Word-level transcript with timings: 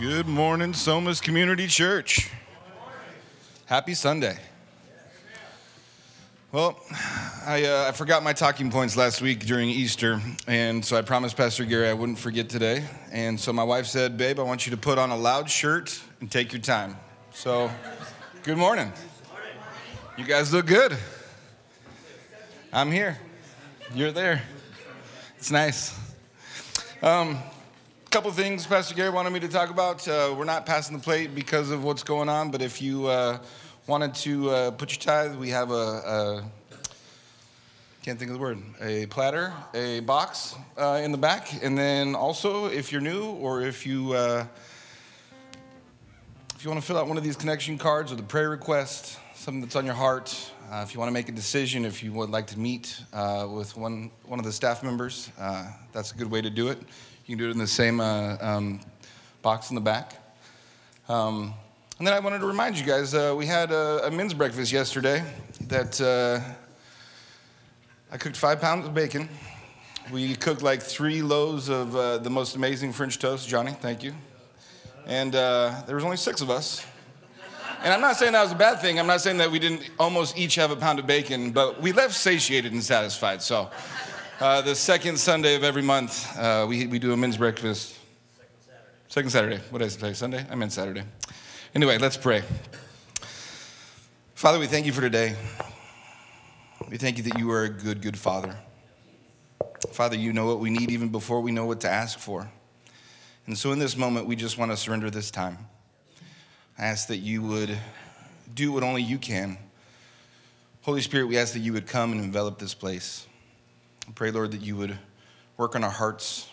Good 0.00 0.26
morning, 0.26 0.72
Somas 0.72 1.20
Community 1.20 1.66
Church. 1.66 2.30
Happy 3.66 3.92
Sunday. 3.92 4.38
Well, 6.52 6.80
I, 7.44 7.66
uh, 7.66 7.84
I 7.86 7.92
forgot 7.92 8.22
my 8.22 8.32
talking 8.32 8.70
points 8.70 8.96
last 8.96 9.20
week 9.20 9.44
during 9.44 9.68
Easter, 9.68 10.18
and 10.46 10.82
so 10.82 10.96
I 10.96 11.02
promised 11.02 11.36
Pastor 11.36 11.66
Gary 11.66 11.86
I 11.86 11.92
wouldn't 11.92 12.18
forget 12.18 12.48
today. 12.48 12.82
And 13.12 13.38
so 13.38 13.52
my 13.52 13.62
wife 13.62 13.84
said, 13.84 14.16
Babe, 14.16 14.40
I 14.40 14.42
want 14.42 14.66
you 14.66 14.70
to 14.70 14.78
put 14.78 14.96
on 14.96 15.10
a 15.10 15.16
loud 15.18 15.50
shirt 15.50 16.00
and 16.20 16.32
take 16.32 16.54
your 16.54 16.62
time. 16.62 16.96
So, 17.34 17.70
good 18.42 18.56
morning. 18.56 18.94
You 20.16 20.24
guys 20.24 20.50
look 20.50 20.64
good. 20.64 20.96
I'm 22.72 22.90
here. 22.90 23.18
You're 23.94 24.12
there. 24.12 24.44
It's 25.36 25.50
nice. 25.50 25.94
Um, 27.02 27.38
couple 28.10 28.32
things 28.32 28.66
Pastor 28.66 28.92
Gary 28.96 29.10
wanted 29.10 29.32
me 29.32 29.38
to 29.38 29.46
talk 29.46 29.70
about. 29.70 30.06
Uh, 30.08 30.34
we're 30.36 30.42
not 30.42 30.66
passing 30.66 30.96
the 30.96 31.02
plate 31.02 31.32
because 31.32 31.70
of 31.70 31.84
what's 31.84 32.02
going 32.02 32.28
on, 32.28 32.50
but 32.50 32.60
if 32.60 32.82
you 32.82 33.06
uh, 33.06 33.38
wanted 33.86 34.16
to 34.16 34.50
uh, 34.50 34.70
put 34.72 34.90
your 34.90 34.98
tithe, 34.98 35.36
we 35.36 35.50
have 35.50 35.70
a, 35.70 35.74
a, 35.74 36.44
can't 38.02 38.18
think 38.18 38.32
of 38.32 38.34
the 38.36 38.40
word, 38.40 38.60
a 38.80 39.06
platter, 39.06 39.52
a 39.74 40.00
box 40.00 40.56
uh, 40.76 41.00
in 41.04 41.12
the 41.12 41.18
back, 41.18 41.62
and 41.62 41.78
then 41.78 42.16
also 42.16 42.66
if 42.66 42.90
you're 42.90 43.00
new 43.00 43.26
or 43.26 43.62
if 43.62 43.86
you 43.86 44.12
uh, 44.12 44.44
if 46.56 46.64
you 46.64 46.70
want 46.70 46.80
to 46.80 46.86
fill 46.86 46.98
out 46.98 47.06
one 47.06 47.16
of 47.16 47.22
these 47.22 47.36
connection 47.36 47.78
cards 47.78 48.10
or 48.10 48.16
the 48.16 48.24
prayer 48.24 48.50
request, 48.50 49.20
something 49.36 49.60
that's 49.60 49.76
on 49.76 49.86
your 49.86 49.94
heart. 49.94 50.50
Uh, 50.68 50.82
if 50.84 50.94
you 50.94 50.98
want 50.98 51.08
to 51.08 51.14
make 51.14 51.28
a 51.28 51.32
decision, 51.32 51.84
if 51.84 52.02
you 52.02 52.12
would 52.12 52.30
like 52.30 52.48
to 52.48 52.58
meet 52.58 53.04
with 53.48 53.76
one, 53.76 54.10
one 54.24 54.40
of 54.40 54.44
the 54.44 54.52
staff 54.52 54.82
members, 54.82 55.30
that's 55.92 56.10
a 56.10 56.16
good 56.16 56.28
way 56.28 56.40
to 56.42 56.50
do 56.50 56.68
it. 56.70 56.78
You 57.30 57.36
can 57.36 57.44
do 57.44 57.50
it 57.50 57.52
in 57.52 57.58
the 57.58 57.66
same 57.68 58.00
uh, 58.00 58.38
um, 58.40 58.80
box 59.40 59.70
in 59.70 59.76
the 59.76 59.80
back. 59.80 60.14
Um, 61.08 61.54
and 61.96 62.04
then 62.04 62.12
I 62.12 62.18
wanted 62.18 62.40
to 62.40 62.46
remind 62.46 62.76
you 62.76 62.84
guys 62.84 63.14
uh, 63.14 63.36
we 63.38 63.46
had 63.46 63.70
a, 63.70 64.08
a, 64.08 64.10
men's 64.10 64.34
breakfast 64.34 64.72
yesterday 64.72 65.22
that 65.68 66.00
uh, 66.00 66.40
I 68.10 68.16
cooked 68.16 68.36
five 68.36 68.60
pounds 68.60 68.84
of 68.84 68.94
bacon. 68.94 69.28
We 70.10 70.34
cooked 70.34 70.62
like 70.62 70.82
three 70.82 71.22
loaves 71.22 71.68
of 71.68 71.94
uh, 71.94 72.18
the 72.18 72.30
most 72.30 72.56
amazing 72.56 72.92
French 72.92 73.20
toast. 73.20 73.48
Johnny, 73.48 73.76
thank 73.80 74.02
you. 74.02 74.12
And 75.06 75.36
uh, 75.36 75.82
there 75.86 75.94
was 75.94 76.02
only 76.02 76.16
six 76.16 76.40
of 76.40 76.50
us. 76.50 76.84
And 77.84 77.94
I'm 77.94 78.00
not 78.00 78.16
saying 78.16 78.32
that 78.32 78.42
was 78.42 78.50
a 78.50 78.56
bad 78.56 78.80
thing. 78.80 78.98
I'm 78.98 79.06
not 79.06 79.20
saying 79.20 79.38
that 79.38 79.52
we 79.52 79.60
didn't 79.60 79.88
almost 80.00 80.36
each 80.36 80.56
have 80.56 80.72
a 80.72 80.76
pound 80.76 80.98
of 80.98 81.06
bacon, 81.06 81.52
but 81.52 81.80
we 81.80 81.92
left 81.92 82.14
satiated 82.14 82.72
and 82.72 82.82
satisfied. 82.82 83.40
So 83.40 83.70
uh, 84.40 84.62
the 84.62 84.74
second 84.74 85.18
Sunday 85.18 85.54
of 85.54 85.62
every 85.62 85.82
month, 85.82 86.34
uh, 86.38 86.64
we, 86.66 86.86
we 86.86 86.98
do 86.98 87.12
a 87.12 87.16
men's 87.16 87.36
breakfast. 87.36 87.94
Second 88.36 88.50
Saturday. 88.64 88.86
Second 89.08 89.30
Saturday. 89.30 89.60
What 89.68 89.78
did 89.80 89.84
I 89.84 89.88
say? 89.88 90.12
Sunday? 90.14 90.46
I 90.50 90.54
meant 90.54 90.72
Saturday. 90.72 91.02
Anyway, 91.74 91.98
let's 91.98 92.16
pray. 92.16 92.42
Father, 94.34 94.58
we 94.58 94.66
thank 94.66 94.86
you 94.86 94.92
for 94.92 95.02
today. 95.02 95.36
We 96.88 96.96
thank 96.96 97.18
you 97.18 97.24
that 97.24 97.38
you 97.38 97.50
are 97.50 97.64
a 97.64 97.68
good, 97.68 98.00
good 98.00 98.18
Father. 98.18 98.56
Father, 99.92 100.16
you 100.16 100.32
know 100.32 100.46
what 100.46 100.58
we 100.58 100.70
need 100.70 100.90
even 100.90 101.10
before 101.10 101.42
we 101.42 101.52
know 101.52 101.66
what 101.66 101.80
to 101.80 101.90
ask 101.90 102.18
for. 102.18 102.50
And 103.46 103.58
so 103.58 103.72
in 103.72 103.78
this 103.78 103.94
moment, 103.94 104.26
we 104.26 104.36
just 104.36 104.56
want 104.56 104.70
to 104.70 104.76
surrender 104.76 105.10
this 105.10 105.30
time. 105.30 105.58
I 106.78 106.86
ask 106.86 107.08
that 107.08 107.18
you 107.18 107.42
would 107.42 107.76
do 108.54 108.72
what 108.72 108.82
only 108.82 109.02
you 109.02 109.18
can. 109.18 109.58
Holy 110.82 111.02
Spirit, 111.02 111.26
we 111.26 111.36
ask 111.36 111.52
that 111.52 111.60
you 111.60 111.74
would 111.74 111.86
come 111.86 112.12
and 112.12 112.24
envelop 112.24 112.58
this 112.58 112.72
place. 112.72 113.26
I 114.10 114.12
pray, 114.12 114.32
Lord, 114.32 114.50
that 114.50 114.60
you 114.60 114.74
would 114.74 114.98
work 115.56 115.76
on 115.76 115.84
our 115.84 115.90
hearts, 115.90 116.48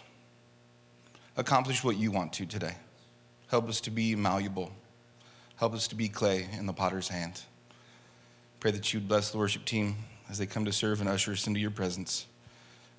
accomplish 1.35 1.83
what 1.83 1.97
you 1.97 2.11
want 2.11 2.31
to 2.33 2.45
today. 2.45 2.75
Help 3.47 3.67
us 3.67 3.81
to 3.81 3.89
be 3.89 4.15
malleable. 4.15 4.71
Help 5.55 5.73
us 5.73 5.87
to 5.87 5.95
be 5.95 6.07
clay 6.07 6.47
in 6.55 6.67
the 6.67 6.71
potter's 6.71 7.07
hand. 7.07 7.41
Pray 8.59 8.69
that 8.69 8.93
you'd 8.93 9.07
bless 9.07 9.31
the 9.31 9.39
worship 9.39 9.65
team 9.65 9.95
as 10.29 10.37
they 10.37 10.45
come 10.45 10.65
to 10.65 10.71
serve 10.71 11.01
and 11.01 11.09
usher 11.09 11.31
us 11.31 11.47
into 11.47 11.59
your 11.59 11.71
presence. 11.71 12.27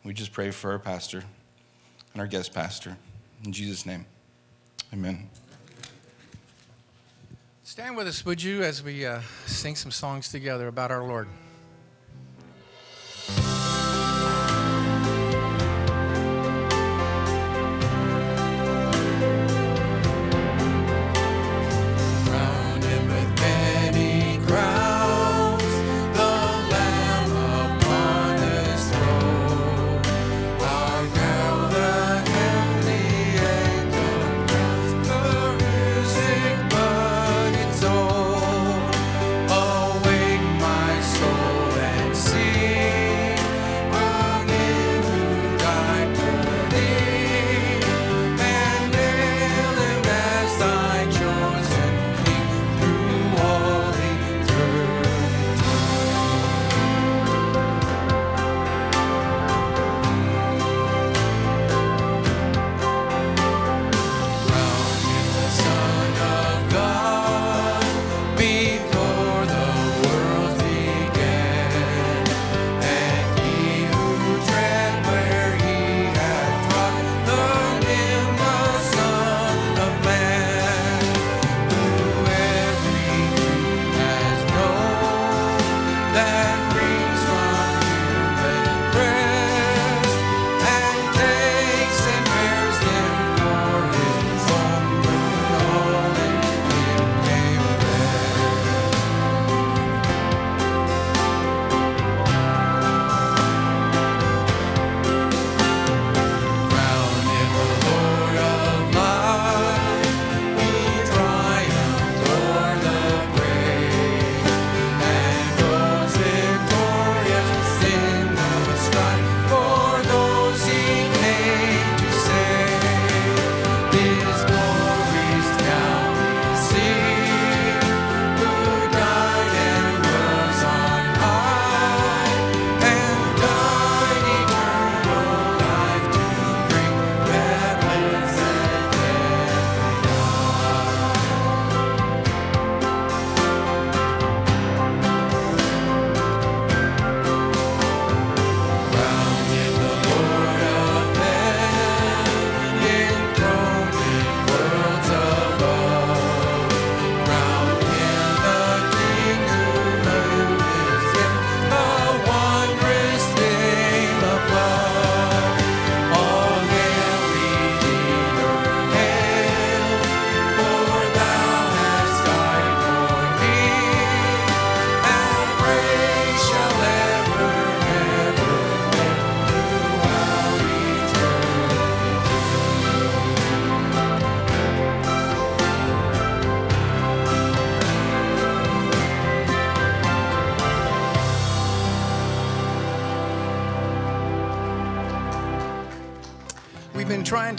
We 0.02 0.12
just 0.12 0.32
pray 0.32 0.50
for 0.50 0.72
our 0.72 0.80
pastor 0.80 1.22
and 2.12 2.20
our 2.20 2.26
guest 2.26 2.52
pastor. 2.52 2.96
In 3.44 3.52
Jesus' 3.52 3.86
name, 3.86 4.06
amen. 4.92 5.30
Stand 7.62 7.96
with 7.96 8.08
us, 8.08 8.26
would 8.26 8.42
you, 8.42 8.64
as 8.64 8.82
we 8.82 9.06
uh, 9.06 9.20
sing 9.46 9.76
some 9.76 9.92
songs 9.92 10.30
together 10.30 10.66
about 10.66 10.90
our 10.90 11.04
Lord. 11.04 11.28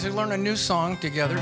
to 0.00 0.10
learn 0.10 0.32
a 0.32 0.36
new 0.36 0.56
song 0.56 0.96
together 0.96 1.36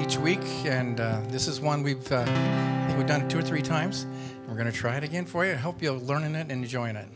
each 0.00 0.16
week, 0.16 0.42
and 0.64 0.98
uh, 0.98 1.20
this 1.28 1.46
is 1.46 1.60
one 1.60 1.84
we've 1.84 2.10
uh, 2.10 2.24
I 2.26 2.84
think 2.86 2.98
we've 2.98 3.06
done 3.06 3.22
it 3.22 3.30
two 3.30 3.38
or 3.38 3.42
three 3.42 3.62
times. 3.62 4.06
We're 4.48 4.56
going 4.56 4.66
to 4.66 4.72
try 4.72 4.96
it 4.96 5.04
again 5.04 5.24
for 5.24 5.46
you. 5.46 5.52
I 5.52 5.54
hope 5.54 5.80
you're 5.80 5.92
learning 5.92 6.34
it 6.34 6.50
and 6.50 6.64
enjoying 6.64 6.96
it. 6.96 7.06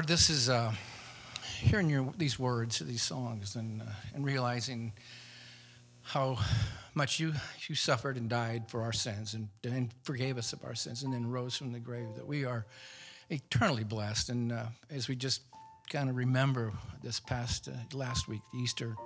Lord, 0.00 0.08
this 0.08 0.30
is 0.30 0.48
uh, 0.48 0.72
hearing 1.58 1.90
your, 1.90 2.10
these 2.16 2.38
words, 2.38 2.78
these 2.78 3.02
songs, 3.02 3.54
and, 3.54 3.82
uh, 3.82 3.84
and 4.14 4.24
realizing 4.24 4.94
how 6.00 6.38
much 6.94 7.20
you, 7.20 7.34
you 7.68 7.74
suffered 7.74 8.16
and 8.16 8.26
died 8.26 8.70
for 8.70 8.80
our 8.80 8.94
sins 8.94 9.34
and, 9.34 9.48
and 9.62 9.90
forgave 10.02 10.38
us 10.38 10.54
of 10.54 10.64
our 10.64 10.74
sins 10.74 11.02
and 11.02 11.12
then 11.12 11.26
rose 11.26 11.54
from 11.54 11.72
the 11.72 11.78
grave, 11.78 12.06
that 12.16 12.26
we 12.26 12.46
are 12.46 12.64
eternally 13.28 13.84
blessed. 13.84 14.30
And 14.30 14.52
uh, 14.52 14.64
as 14.90 15.06
we 15.06 15.16
just 15.16 15.42
kind 15.90 16.08
of 16.08 16.16
remember 16.16 16.72
this 17.02 17.20
past 17.20 17.68
uh, 17.68 17.72
last 17.94 18.26
week, 18.26 18.40
Easter, 18.54 18.96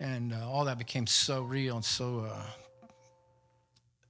and 0.00 0.32
uh, 0.32 0.50
all 0.50 0.64
that 0.64 0.78
became 0.78 1.06
so 1.06 1.42
real 1.42 1.76
and 1.76 1.84
so 1.84 2.20
uh, 2.20 2.42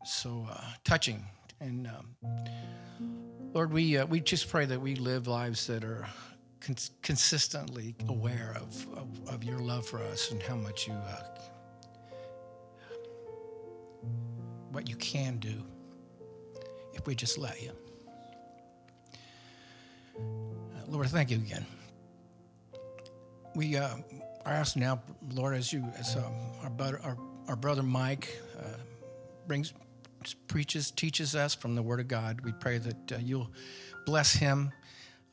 so 0.04 0.46
touching. 0.84 1.24
And 1.58 1.88
um, 1.88 3.41
Lord, 3.52 3.72
we 3.72 3.98
uh, 3.98 4.06
we 4.06 4.20
just 4.20 4.48
pray 4.48 4.64
that 4.64 4.80
we 4.80 4.94
live 4.94 5.26
lives 5.26 5.66
that 5.66 5.84
are 5.84 6.06
cons- 6.60 6.92
consistently 7.02 7.94
aware 8.08 8.56
of, 8.56 8.86
of, 8.96 9.28
of 9.28 9.44
your 9.44 9.58
love 9.58 9.86
for 9.86 9.98
us 9.98 10.30
and 10.30 10.42
how 10.42 10.56
much 10.56 10.86
you 10.88 10.94
what 14.72 14.88
you 14.88 14.96
can 14.96 15.36
do 15.36 15.62
if 16.94 17.06
we 17.06 17.14
just 17.14 17.38
let 17.38 17.62
you. 17.62 17.72
Lord, 20.88 21.08
thank 21.08 21.30
you 21.30 21.36
again. 21.36 21.64
We 23.54 23.76
uh, 23.76 23.96
are 24.44 24.52
asked 24.52 24.76
now, 24.76 25.02
Lord, 25.34 25.54
as 25.54 25.72
you, 25.72 25.84
as 25.98 26.16
um, 26.16 26.32
our, 26.62 26.70
brother, 26.70 27.00
our, 27.04 27.18
our, 27.48 27.56
brother 27.56 27.82
Mike 27.82 28.40
uh, 28.58 28.76
brings, 29.46 29.74
preaches, 30.48 30.90
teaches 30.90 31.34
us 31.34 31.54
from 31.54 31.74
the 31.74 31.82
Word 31.82 32.00
of 32.00 32.08
God, 32.08 32.40
we 32.42 32.52
pray 32.52 32.78
that 32.78 33.12
uh, 33.12 33.16
you'll 33.20 33.50
bless 34.06 34.32
him. 34.32 34.72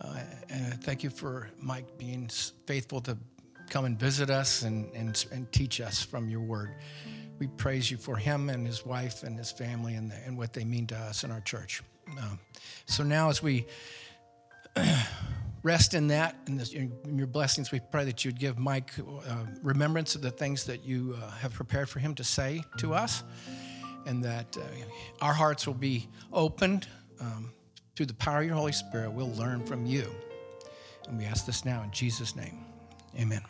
Uh, 0.01 0.19
and 0.49 0.83
thank 0.83 1.03
you 1.03 1.09
for 1.09 1.49
Mike 1.59 1.97
being 1.97 2.29
faithful 2.65 3.01
to 3.01 3.17
come 3.69 3.85
and 3.85 3.99
visit 3.99 4.29
us 4.29 4.63
and, 4.63 4.93
and, 4.95 5.25
and 5.31 5.51
teach 5.51 5.81
us 5.81 6.03
from 6.03 6.29
your 6.29 6.41
Word. 6.41 6.75
We 7.39 7.47
praise 7.47 7.89
you 7.89 7.97
for 7.97 8.17
him 8.17 8.49
and 8.49 8.65
his 8.65 8.85
wife 8.85 9.23
and 9.23 9.37
his 9.37 9.51
family 9.51 9.95
and, 9.95 10.11
the, 10.11 10.15
and 10.25 10.37
what 10.37 10.53
they 10.53 10.65
mean 10.65 10.87
to 10.87 10.97
us 10.97 11.23
in 11.23 11.31
our 11.31 11.41
church. 11.41 11.81
Um, 12.07 12.39
so 12.85 13.03
now, 13.03 13.29
as 13.29 13.41
we 13.41 13.65
rest 15.63 15.93
in 15.93 16.07
that 16.07 16.35
and 16.47 17.17
your 17.17 17.27
blessings. 17.27 17.71
We 17.71 17.79
pray 17.79 18.05
that 18.05 18.23
you'd 18.23 18.39
give 18.39 18.57
Mike 18.57 18.91
uh, 18.99 19.45
remembrance 19.61 20.15
of 20.15 20.21
the 20.21 20.31
things 20.31 20.63
that 20.65 20.83
you 20.85 21.17
uh, 21.21 21.31
have 21.31 21.53
prepared 21.53 21.89
for 21.89 21.99
him 21.99 22.15
to 22.15 22.23
say 22.23 22.63
to 22.77 22.93
us, 22.93 23.23
and 24.09 24.23
that 24.23 24.57
uh, 24.57 24.61
our 25.21 25.33
hearts 25.33 25.67
will 25.67 25.75
be 25.75 26.07
opened 26.33 26.87
um, 27.21 27.51
through 27.95 28.07
the 28.07 28.13
power 28.15 28.39
of 28.39 28.47
your 28.47 28.55
Holy 28.55 28.71
Spirit. 28.71 29.11
We'll 29.11 29.31
learn 29.33 29.63
from 29.63 29.85
you. 29.85 30.09
And 31.07 31.19
we 31.19 31.25
ask 31.25 31.45
this 31.45 31.63
now 31.63 31.83
in 31.83 31.91
Jesus' 31.91 32.35
name. 32.35 32.65
Amen. 33.19 33.43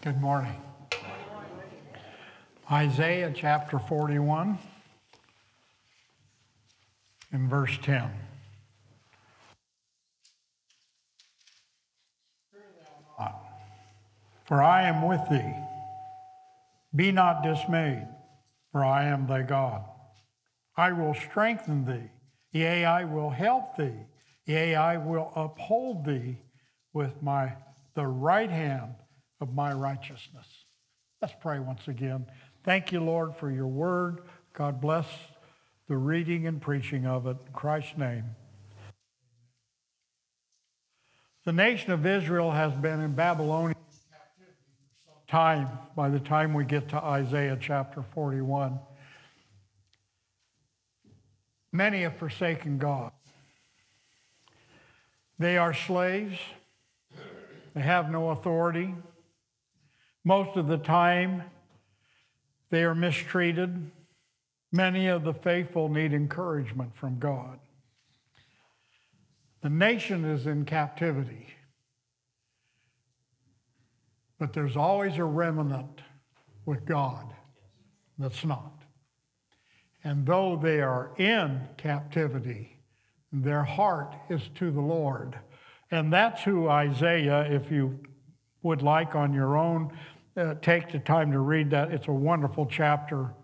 Good 0.00 0.18
morning. 0.18 0.56
Isaiah 2.72 3.32
chapter 3.34 3.78
41 3.78 4.58
and 7.32 7.50
verse 7.50 7.78
10. 7.82 8.10
For 14.46 14.62
I 14.62 14.82
am 14.82 15.02
with 15.02 15.28
thee. 15.28 15.65
Be 16.96 17.12
not 17.12 17.42
dismayed, 17.42 18.08
for 18.72 18.82
I 18.82 19.04
am 19.04 19.26
thy 19.26 19.42
God. 19.42 19.84
I 20.76 20.92
will 20.92 21.14
strengthen 21.14 21.84
thee. 21.84 22.10
Yea, 22.52 22.84
I 22.86 23.04
will 23.04 23.30
help 23.30 23.76
thee. 23.76 24.06
Yea, 24.46 24.74
I 24.74 24.96
will 24.96 25.30
uphold 25.36 26.06
thee 26.06 26.38
with 26.94 27.22
my 27.22 27.52
the 27.94 28.06
right 28.06 28.50
hand 28.50 28.94
of 29.40 29.54
my 29.54 29.72
righteousness. 29.72 30.46
Let's 31.20 31.34
pray 31.40 31.58
once 31.58 31.88
again. 31.88 32.26
Thank 32.64 32.92
you, 32.92 33.00
Lord, 33.00 33.36
for 33.36 33.50
your 33.50 33.66
word. 33.66 34.22
God 34.52 34.80
bless 34.80 35.06
the 35.88 35.96
reading 35.96 36.46
and 36.46 36.60
preaching 36.60 37.06
of 37.06 37.26
it. 37.26 37.36
In 37.46 37.52
Christ's 37.52 37.96
name. 37.96 38.24
The 41.44 41.52
nation 41.52 41.92
of 41.92 42.04
Israel 42.04 42.50
has 42.50 42.72
been 42.74 43.00
in 43.00 43.12
Babylonian 43.12 43.75
time 45.28 45.68
by 45.96 46.08
the 46.08 46.20
time 46.20 46.54
we 46.54 46.64
get 46.64 46.88
to 46.90 46.96
Isaiah 46.96 47.58
chapter 47.60 48.02
41. 48.14 48.78
Many 51.72 52.02
have 52.02 52.16
forsaken 52.16 52.78
God. 52.78 53.12
They 55.38 55.58
are 55.58 55.74
slaves. 55.74 56.38
They 57.74 57.82
have 57.82 58.10
no 58.10 58.30
authority. 58.30 58.94
Most 60.24 60.56
of 60.56 60.68
the 60.68 60.78
time, 60.78 61.42
they 62.70 62.84
are 62.84 62.94
mistreated. 62.94 63.90
Many 64.72 65.08
of 65.08 65.24
the 65.24 65.34
faithful 65.34 65.88
need 65.88 66.12
encouragement 66.12 66.96
from 66.96 67.18
God. 67.18 67.58
The 69.62 69.70
nation 69.70 70.24
is 70.24 70.46
in 70.46 70.64
captivity. 70.64 71.55
But 74.38 74.52
there's 74.52 74.76
always 74.76 75.16
a 75.16 75.24
remnant 75.24 76.02
with 76.66 76.84
God 76.84 77.32
that's 78.18 78.44
not. 78.44 78.72
And 80.04 80.26
though 80.26 80.58
they 80.60 80.80
are 80.80 81.12
in 81.16 81.62
captivity, 81.76 82.78
their 83.32 83.64
heart 83.64 84.14
is 84.28 84.42
to 84.56 84.70
the 84.70 84.80
Lord. 84.80 85.38
And 85.90 86.12
that's 86.12 86.42
who 86.42 86.68
Isaiah, 86.68 87.42
if 87.50 87.70
you 87.70 87.98
would 88.62 88.82
like 88.82 89.14
on 89.14 89.32
your 89.32 89.56
own, 89.56 89.96
uh, 90.36 90.54
take 90.60 90.92
the 90.92 90.98
time 90.98 91.32
to 91.32 91.38
read 91.38 91.70
that. 91.70 91.92
It's 91.92 92.08
a 92.08 92.12
wonderful 92.12 92.66
chapter. 92.66 93.34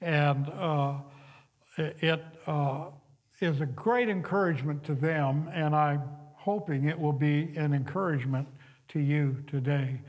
And 0.00 0.48
uh, 0.48 0.98
it 1.76 2.22
uh, 2.46 2.86
is 3.40 3.60
a 3.60 3.66
great 3.66 4.08
encouragement 4.08 4.84
to 4.84 4.94
them. 4.94 5.50
And 5.52 5.74
I'm 5.74 6.02
hoping 6.34 6.84
it 6.84 6.98
will 6.98 7.12
be 7.12 7.52
an 7.56 7.74
encouragement 7.74 8.46
to 8.88 9.00
you 9.00 9.42
today 9.48 10.00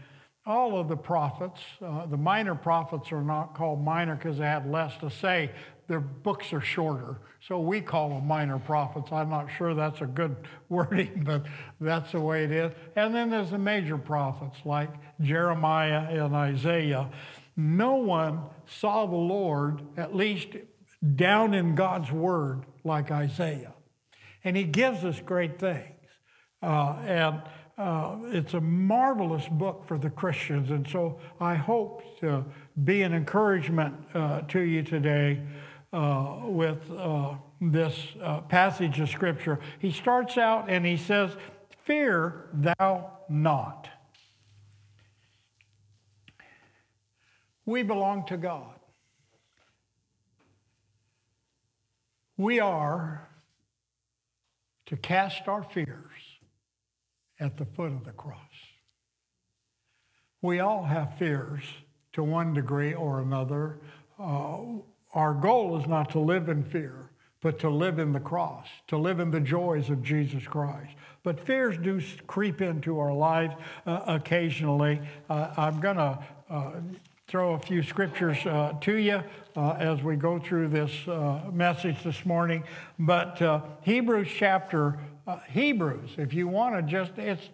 all 0.48 0.80
of 0.80 0.88
the 0.88 0.96
prophets, 0.96 1.60
uh, 1.86 2.06
the 2.06 2.18
minor 2.18 2.56
prophets 2.56 3.12
are 3.12 3.22
not 3.22 3.54
called 3.54 3.84
minor 3.84 4.16
because 4.16 4.38
they 4.38 4.46
had 4.46 4.70
less 4.72 4.96
to 4.98 5.10
say. 5.10 5.52
Their 5.88 6.00
books 6.00 6.52
are 6.54 6.62
shorter. 6.62 7.20
So 7.48 7.60
we 7.60 7.82
call 7.82 8.10
them 8.10 8.28
minor 8.28 8.58
prophets. 8.58 9.12
I'm 9.12 9.30
not 9.30 9.48
sure 9.58 9.74
that's 9.74 10.02
a 10.02 10.06
good 10.06 10.36
wording, 10.70 11.24
but 11.26 11.46
that's 11.80 12.14
the 12.14 12.22
way 12.22 12.46
it 12.46 12.52
is. 12.52 12.74
And 12.96 13.14
then 13.14 13.30
there's 13.30 13.52
the 13.52 13.58
major 13.58 13.98
prophets 13.98 14.58
like 14.66 14.90
Jeremiah 15.22 16.08
and 16.10 16.34
Isaiah. 16.34 17.10
No 17.56 17.96
one 17.96 18.42
saw 18.66 19.06
the 19.06 19.16
Lord, 19.16 19.82
at 19.98 20.16
least 20.16 20.50
down 21.16 21.54
in 21.54 21.76
God's 21.76 22.12
word, 22.12 22.66
like 22.84 23.12
Isaiah. 23.12 23.74
And 24.44 24.56
he 24.56 24.64
gives 24.64 25.04
us 25.04 25.20
great 25.20 25.60
things. 25.60 25.94
Uh, 26.62 26.96
and 27.06 27.42
uh, 27.78 28.18
it's 28.26 28.56
a 28.56 28.62
marvelous 28.62 29.48
book 29.48 29.84
for 29.88 29.98
the 29.98 30.10
Christians. 30.10 30.72
And 30.72 30.88
so 30.88 31.20
I 31.40 31.56
hope 31.56 32.02
to 32.22 32.44
be 32.84 33.04
an 33.04 33.14
encouragement 33.14 33.96
uh, 34.14 34.42
to 34.42 34.62
you 34.62 34.82
today 34.82 35.42
uh, 35.94 36.40
with 36.44 36.90
uh, 36.92 37.36
this 37.62 37.96
uh, 38.22 38.42
passage 38.42 39.00
of 39.00 39.10
Scripture. 39.10 39.60
He 39.80 39.92
starts 39.92 40.38
out 40.38 40.70
and 40.70 40.86
he 40.86 40.98
says, 40.98 41.32
Fear 41.86 42.50
thou 42.54 43.12
not. 43.30 43.90
We 47.66 47.84
belong 47.84 48.26
to 48.28 48.38
God. 48.38 48.74
We 52.38 52.60
are 52.60 53.30
to 54.88 54.98
cast 54.98 55.48
our 55.48 55.64
fears 55.64 56.17
at 57.40 57.58
the 57.58 57.66
foot 57.66 57.92
of 57.92 58.04
the 58.06 58.12
cross. 58.12 58.40
We 60.42 60.60
all 60.60 60.84
have 60.84 61.18
fears 61.18 61.64
to 62.14 62.24
one 62.24 62.54
degree 62.54 62.94
or 62.94 63.20
another. 63.22 63.80
Uh, 64.20 64.58
our 65.14 65.34
goal 65.34 65.80
is 65.80 65.88
not 65.88 66.12
to 66.12 66.20
live 66.20 66.50
in 66.50 66.64
fear, 66.64 67.12
but 67.42 67.60
to 67.60 67.70
live 67.70 68.00
in 68.00 68.14
the 68.14 68.20
cross, 68.20 68.68
to 68.88 68.98
live 68.98 69.20
in 69.20 69.32
the 69.32 69.40
joys 69.40 69.90
of 69.90 70.04
Jesus 70.04 70.46
Christ. 70.46 70.96
But 71.24 71.46
fears 71.46 71.78
do 71.78 72.02
creep 72.26 72.62
into 72.62 73.00
our 73.00 73.14
lives 73.14 73.56
uh, 73.86 74.02
occasionally. 74.08 75.02
Uh, 75.30 75.54
I'm 75.58 75.80
going 75.80 75.98
to 75.98 76.20
uh, 76.50 76.72
throw 77.28 77.54
a 77.54 77.60
few 77.60 77.84
scriptures 77.84 78.38
uh, 78.46 78.74
to 78.82 78.96
you 78.96 79.22
uh, 79.56 79.72
as 79.72 80.02
we 80.02 80.16
go 80.16 80.40
through 80.40 80.70
this 80.70 80.92
message 81.52 82.02
this 82.04 82.26
morning. 82.26 82.64
But 82.98 83.78
Hebrews 83.82 84.30
chapter 84.34 85.00
uh, 85.28 85.40
Hebrews, 85.50 86.12
if 86.18 86.34
you 86.34 86.48
want 86.48 86.76
to 86.76 86.82
just, 86.82 87.12
it's, 87.18 87.50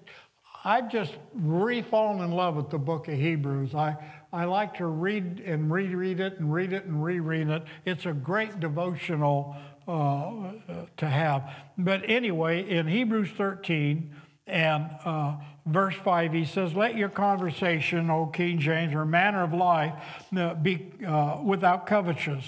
I've 0.63 0.91
just 0.91 1.13
re-fallen 1.33 2.23
in 2.23 2.31
love 2.31 2.55
with 2.55 2.69
the 2.69 2.77
book 2.77 3.07
of 3.07 3.15
Hebrews. 3.15 3.73
I, 3.73 3.95
I 4.31 4.45
like 4.45 4.75
to 4.75 4.85
read 4.85 5.41
and 5.45 5.71
reread 5.71 6.19
it 6.19 6.39
and 6.39 6.53
read 6.53 6.71
it 6.71 6.85
and 6.85 7.03
reread 7.03 7.49
it. 7.49 7.63
It's 7.85 8.05
a 8.05 8.13
great 8.13 8.59
devotional 8.59 9.55
uh, 9.87 10.51
to 10.97 11.07
have. 11.07 11.51
But 11.77 12.07
anyway, 12.07 12.69
in 12.69 12.87
Hebrews 12.87 13.31
13 13.35 14.15
and 14.45 14.89
uh, 15.03 15.37
verse 15.65 15.95
5, 15.95 16.31
he 16.31 16.45
says, 16.45 16.75
Let 16.75 16.95
your 16.95 17.09
conversation, 17.09 18.11
O 18.11 18.27
King 18.27 18.59
James, 18.59 18.93
or 18.93 19.03
manner 19.03 19.43
of 19.43 19.51
life, 19.51 19.93
uh, 20.37 20.53
be 20.53 20.91
uh, 21.05 21.41
without 21.43 21.87
covetousness, 21.87 22.45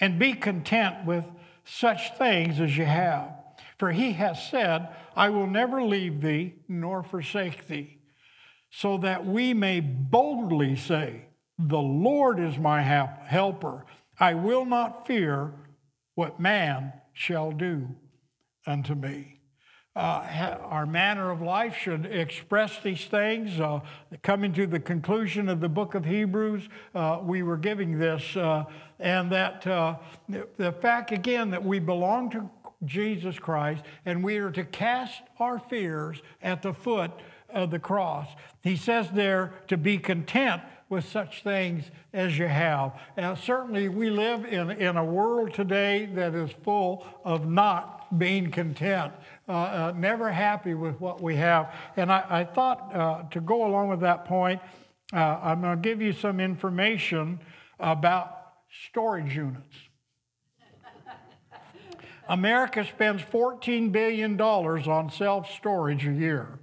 and 0.00 0.18
be 0.18 0.32
content 0.32 1.04
with 1.04 1.26
such 1.64 2.16
things 2.16 2.58
as 2.58 2.76
you 2.76 2.86
have. 2.86 3.41
For 3.82 3.90
he 3.90 4.12
has 4.12 4.40
said, 4.40 4.90
I 5.16 5.30
will 5.30 5.48
never 5.48 5.82
leave 5.82 6.20
thee 6.20 6.54
nor 6.68 7.02
forsake 7.02 7.66
thee, 7.66 7.98
so 8.70 8.96
that 8.98 9.26
we 9.26 9.54
may 9.54 9.80
boldly 9.80 10.76
say, 10.76 11.22
The 11.58 11.80
Lord 11.80 12.38
is 12.38 12.58
my 12.58 12.80
helper. 12.80 13.84
I 14.20 14.34
will 14.34 14.64
not 14.64 15.04
fear 15.08 15.52
what 16.14 16.38
man 16.38 16.92
shall 17.12 17.50
do 17.50 17.88
unto 18.68 18.94
me. 18.94 19.40
Uh, 19.96 20.58
our 20.62 20.86
manner 20.86 21.32
of 21.32 21.42
life 21.42 21.74
should 21.74 22.06
express 22.06 22.78
these 22.84 23.06
things. 23.06 23.58
Uh, 23.58 23.80
coming 24.22 24.52
to 24.52 24.68
the 24.68 24.78
conclusion 24.78 25.48
of 25.48 25.58
the 25.60 25.68
book 25.68 25.96
of 25.96 26.04
Hebrews, 26.04 26.68
uh, 26.94 27.18
we 27.20 27.42
were 27.42 27.56
giving 27.56 27.98
this, 27.98 28.36
uh, 28.36 28.64
and 29.00 29.32
that 29.32 29.66
uh, 29.66 29.96
the 30.28 30.70
fact 30.70 31.10
again 31.10 31.50
that 31.50 31.64
we 31.64 31.80
belong 31.80 32.30
to 32.30 32.48
Jesus 32.84 33.38
Christ 33.38 33.84
and 34.04 34.22
we 34.22 34.38
are 34.38 34.50
to 34.50 34.64
cast 34.64 35.22
our 35.38 35.58
fears 35.58 36.20
at 36.42 36.62
the 36.62 36.72
foot 36.72 37.10
of 37.48 37.70
the 37.70 37.78
cross. 37.78 38.28
He 38.62 38.76
says 38.76 39.10
there 39.10 39.52
to 39.68 39.76
be 39.76 39.98
content 39.98 40.62
with 40.88 41.08
such 41.08 41.42
things 41.42 41.90
as 42.12 42.38
you 42.38 42.46
have. 42.46 42.92
And 43.16 43.38
certainly, 43.38 43.88
we 43.88 44.10
live 44.10 44.44
in, 44.44 44.70
in 44.70 44.98
a 44.98 45.04
world 45.04 45.54
today 45.54 46.04
that 46.14 46.34
is 46.34 46.50
full 46.62 47.06
of 47.24 47.48
not 47.48 48.18
being 48.18 48.50
content, 48.50 49.12
uh, 49.48 49.52
uh, 49.52 49.92
never 49.96 50.30
happy 50.30 50.74
with 50.74 51.00
what 51.00 51.22
we 51.22 51.36
have. 51.36 51.74
And 51.96 52.12
I, 52.12 52.24
I 52.28 52.44
thought 52.44 52.94
uh, 52.94 53.22
to 53.30 53.40
go 53.40 53.66
along 53.66 53.88
with 53.88 54.00
that 54.00 54.26
point, 54.26 54.60
uh, 55.14 55.38
I'm 55.42 55.62
going 55.62 55.80
to 55.80 55.82
give 55.82 56.02
you 56.02 56.12
some 56.12 56.40
information 56.40 57.40
about 57.80 58.52
storage 58.86 59.34
units. 59.34 59.76
America 62.28 62.84
spends 62.84 63.22
$14 63.22 63.92
billion 63.92 64.40
on 64.40 65.10
self 65.10 65.50
storage 65.52 66.06
a 66.06 66.12
year. 66.12 66.60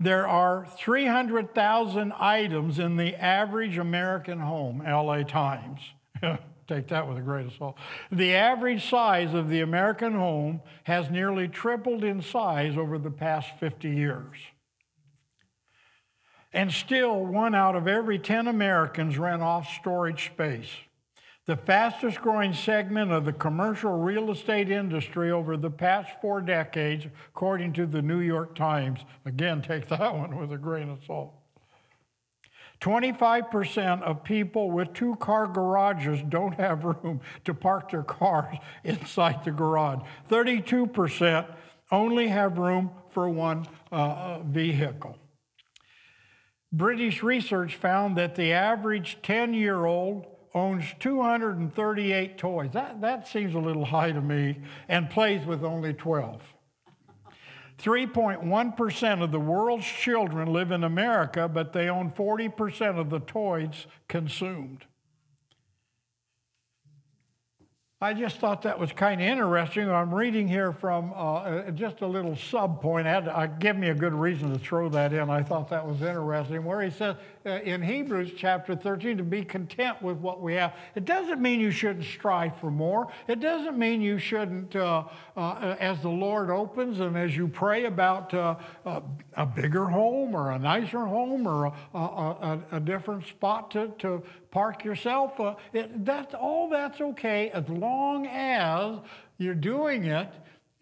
There 0.00 0.26
are 0.26 0.66
300,000 0.78 2.12
items 2.18 2.78
in 2.80 2.96
the 2.96 3.14
average 3.14 3.78
American 3.78 4.40
home, 4.40 4.82
LA 4.84 5.22
Times. 5.22 5.80
Take 6.68 6.88
that 6.88 7.08
with 7.08 7.18
a 7.18 7.20
grain 7.20 7.46
of 7.46 7.52
salt. 7.52 7.76
The 8.10 8.34
average 8.34 8.88
size 8.88 9.34
of 9.34 9.48
the 9.48 9.60
American 9.60 10.14
home 10.14 10.60
has 10.84 11.10
nearly 11.10 11.46
tripled 11.46 12.02
in 12.02 12.22
size 12.22 12.76
over 12.76 12.98
the 12.98 13.10
past 13.10 13.50
50 13.60 13.90
years. 13.90 14.38
And 16.52 16.72
still, 16.72 17.24
one 17.24 17.54
out 17.54 17.76
of 17.76 17.86
every 17.86 18.18
10 18.18 18.46
Americans 18.48 19.18
rent 19.18 19.42
off 19.42 19.68
storage 19.80 20.26
space 20.26 20.68
the 21.46 21.56
fastest 21.56 22.20
growing 22.20 22.52
segment 22.52 23.10
of 23.10 23.24
the 23.24 23.32
commercial 23.32 23.98
real 23.98 24.30
estate 24.30 24.70
industry 24.70 25.30
over 25.30 25.56
the 25.56 25.70
past 25.70 26.10
four 26.20 26.40
decades, 26.40 27.06
according 27.28 27.72
to 27.72 27.86
the 27.86 28.00
New 28.00 28.20
York 28.20 28.54
Times. 28.54 29.00
Again, 29.24 29.60
take 29.60 29.88
that 29.88 30.14
one 30.16 30.36
with 30.36 30.52
a 30.52 30.58
grain 30.58 30.88
of 30.88 31.04
salt. 31.04 31.34
25% 32.80 34.02
of 34.02 34.24
people 34.24 34.70
with 34.70 34.92
two 34.92 35.14
car 35.16 35.46
garages 35.46 36.20
don't 36.28 36.54
have 36.54 36.84
room 36.84 37.20
to 37.44 37.54
park 37.54 37.90
their 37.90 38.02
cars 38.02 38.56
inside 38.84 39.44
the 39.44 39.50
garage. 39.50 40.00
32% 40.28 41.46
only 41.90 42.28
have 42.28 42.58
room 42.58 42.90
for 43.10 43.28
one 43.28 43.66
uh, 43.90 44.40
vehicle. 44.40 45.16
British 46.72 47.22
research 47.22 47.76
found 47.76 48.16
that 48.16 48.34
the 48.34 48.52
average 48.52 49.18
10 49.22 49.52
year 49.52 49.84
old 49.84 50.31
owns 50.54 50.84
238 51.00 52.38
toys. 52.38 52.70
That, 52.72 53.00
that 53.00 53.28
seems 53.28 53.54
a 53.54 53.58
little 53.58 53.84
high 53.84 54.12
to 54.12 54.20
me, 54.20 54.58
and 54.88 55.08
plays 55.08 55.46
with 55.46 55.64
only 55.64 55.94
12. 55.94 56.42
3.1% 57.78 59.22
of 59.22 59.32
the 59.32 59.40
world's 59.40 59.86
children 59.86 60.52
live 60.52 60.70
in 60.70 60.84
America, 60.84 61.48
but 61.48 61.72
they 61.72 61.88
own 61.88 62.10
40% 62.10 62.98
of 62.98 63.10
the 63.10 63.18
toys 63.20 63.86
consumed. 64.08 64.84
I 68.00 68.14
just 68.14 68.38
thought 68.38 68.62
that 68.62 68.80
was 68.80 68.90
kind 68.90 69.20
of 69.20 69.26
interesting. 69.28 69.88
I'm 69.88 70.12
reading 70.12 70.48
here 70.48 70.72
from 70.72 71.12
uh, 71.12 71.34
uh 71.34 71.70
just 71.70 72.00
a 72.00 72.06
little 72.06 72.34
sub 72.34 72.82
point. 72.82 73.06
I 73.06 73.10
had 73.10 73.24
to, 73.26 73.36
uh, 73.36 73.46
give 73.46 73.76
me 73.76 73.90
a 73.90 73.94
good 73.94 74.12
reason 74.12 74.52
to 74.52 74.58
throw 74.58 74.88
that 74.88 75.12
in. 75.12 75.30
I 75.30 75.44
thought 75.44 75.68
that 75.68 75.86
was 75.86 76.02
interesting, 76.02 76.64
where 76.64 76.82
he 76.82 76.90
says 76.90 77.14
in 77.44 77.82
Hebrews 77.82 78.32
chapter 78.36 78.76
13 78.76 79.18
to 79.18 79.22
be 79.22 79.44
content 79.44 80.00
with 80.00 80.18
what 80.18 80.40
we 80.40 80.54
have. 80.54 80.74
It 80.94 81.04
doesn't 81.04 81.40
mean 81.40 81.60
you 81.60 81.70
shouldn't 81.70 82.04
strive 82.04 82.56
for 82.58 82.70
more. 82.70 83.08
It 83.26 83.40
doesn't 83.40 83.78
mean 83.78 84.00
you 84.00 84.18
shouldn't, 84.18 84.76
uh, 84.76 85.04
uh, 85.36 85.76
as 85.80 86.00
the 86.02 86.08
Lord 86.08 86.50
opens 86.50 87.00
and 87.00 87.16
as 87.16 87.36
you 87.36 87.48
pray 87.48 87.86
about 87.86 88.32
a 88.34 89.46
bigger 89.46 89.86
home 89.86 90.34
or 90.34 90.52
a 90.52 90.58
nicer 90.58 91.04
home 91.04 91.46
or 91.46 91.66
a, 91.94 91.98
a, 91.98 92.60
a 92.72 92.80
different 92.80 93.26
spot 93.26 93.70
to, 93.72 93.88
to 93.98 94.22
park 94.50 94.84
yourself. 94.84 95.38
Uh, 95.40 95.54
it, 95.72 96.04
that's, 96.04 96.34
all 96.34 96.68
that's 96.68 97.00
okay 97.00 97.50
as 97.50 97.68
long 97.68 98.26
as 98.26 98.98
you're 99.38 99.54
doing 99.54 100.04
it 100.04 100.28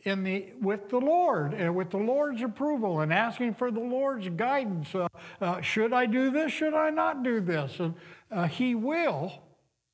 in 0.04 0.24
the, 0.24 0.52
with 0.60 0.88
the 0.88 0.98
Lord 0.98 1.52
and 1.52 1.74
with 1.74 1.90
the 1.90 1.98
Lord's 1.98 2.42
approval 2.42 3.00
and 3.00 3.12
asking 3.12 3.54
for 3.54 3.70
the 3.70 3.80
Lord's 3.80 4.28
guidance. 4.28 4.94
Uh, 4.94 5.08
uh, 5.40 5.60
should 5.60 5.92
I 5.92 6.06
do 6.06 6.30
this? 6.30 6.52
Should 6.52 6.74
I 6.74 6.90
not 6.90 7.22
do 7.22 7.40
this? 7.40 7.78
And 7.78 7.94
uh, 8.30 8.46
He 8.46 8.74
will 8.74 9.32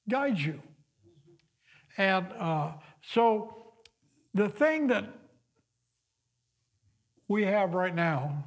guide 0.08 0.38
you. 0.38 0.62
And 1.98 2.26
uh, 2.38 2.72
so 3.02 3.72
the 4.34 4.48
thing 4.48 4.88
that 4.88 5.06
we 7.28 7.44
have 7.44 7.74
right 7.74 7.94
now 7.94 8.44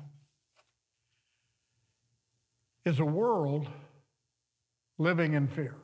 is 2.86 3.00
a 3.00 3.06
world 3.06 3.68
living 4.98 5.34
in 5.34 5.48
fear. 5.48 5.76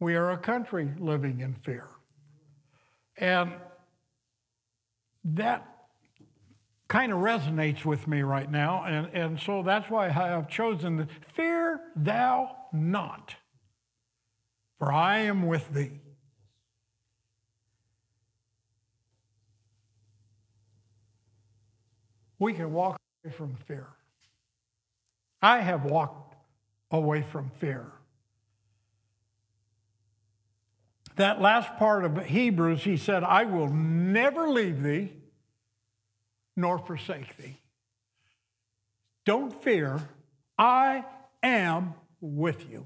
We 0.00 0.16
are 0.16 0.30
a 0.30 0.38
country 0.38 0.90
living 0.98 1.40
in 1.40 1.54
fear. 1.54 1.88
And 3.16 3.52
that 5.34 5.66
kind 6.88 7.12
of 7.12 7.18
resonates 7.18 7.84
with 7.84 8.08
me 8.08 8.22
right 8.22 8.50
now. 8.50 8.84
And, 8.84 9.08
and 9.12 9.40
so 9.40 9.62
that's 9.62 9.90
why 9.90 10.06
I 10.06 10.10
have 10.10 10.48
chosen 10.48 10.96
the 10.96 11.08
fear 11.34 11.80
thou 11.94 12.56
not, 12.72 13.34
for 14.78 14.92
I 14.92 15.18
am 15.20 15.46
with 15.46 15.72
thee. 15.72 16.00
We 22.38 22.52
can 22.54 22.72
walk 22.72 23.00
away 23.24 23.34
from 23.34 23.56
fear. 23.66 23.88
I 25.42 25.58
have 25.60 25.84
walked 25.84 26.36
away 26.90 27.22
from 27.22 27.50
fear. 27.58 27.92
That 31.16 31.40
last 31.40 31.76
part 31.78 32.04
of 32.04 32.26
Hebrews, 32.26 32.84
he 32.84 32.96
said, 32.96 33.24
I 33.24 33.44
will 33.44 33.68
never 33.68 34.48
leave 34.48 34.82
thee 34.82 35.17
nor 36.58 36.76
forsake 36.76 37.36
thee. 37.36 37.56
Don't 39.24 39.54
fear, 39.62 40.00
I 40.58 41.04
am 41.40 41.94
with 42.20 42.68
you. 42.68 42.84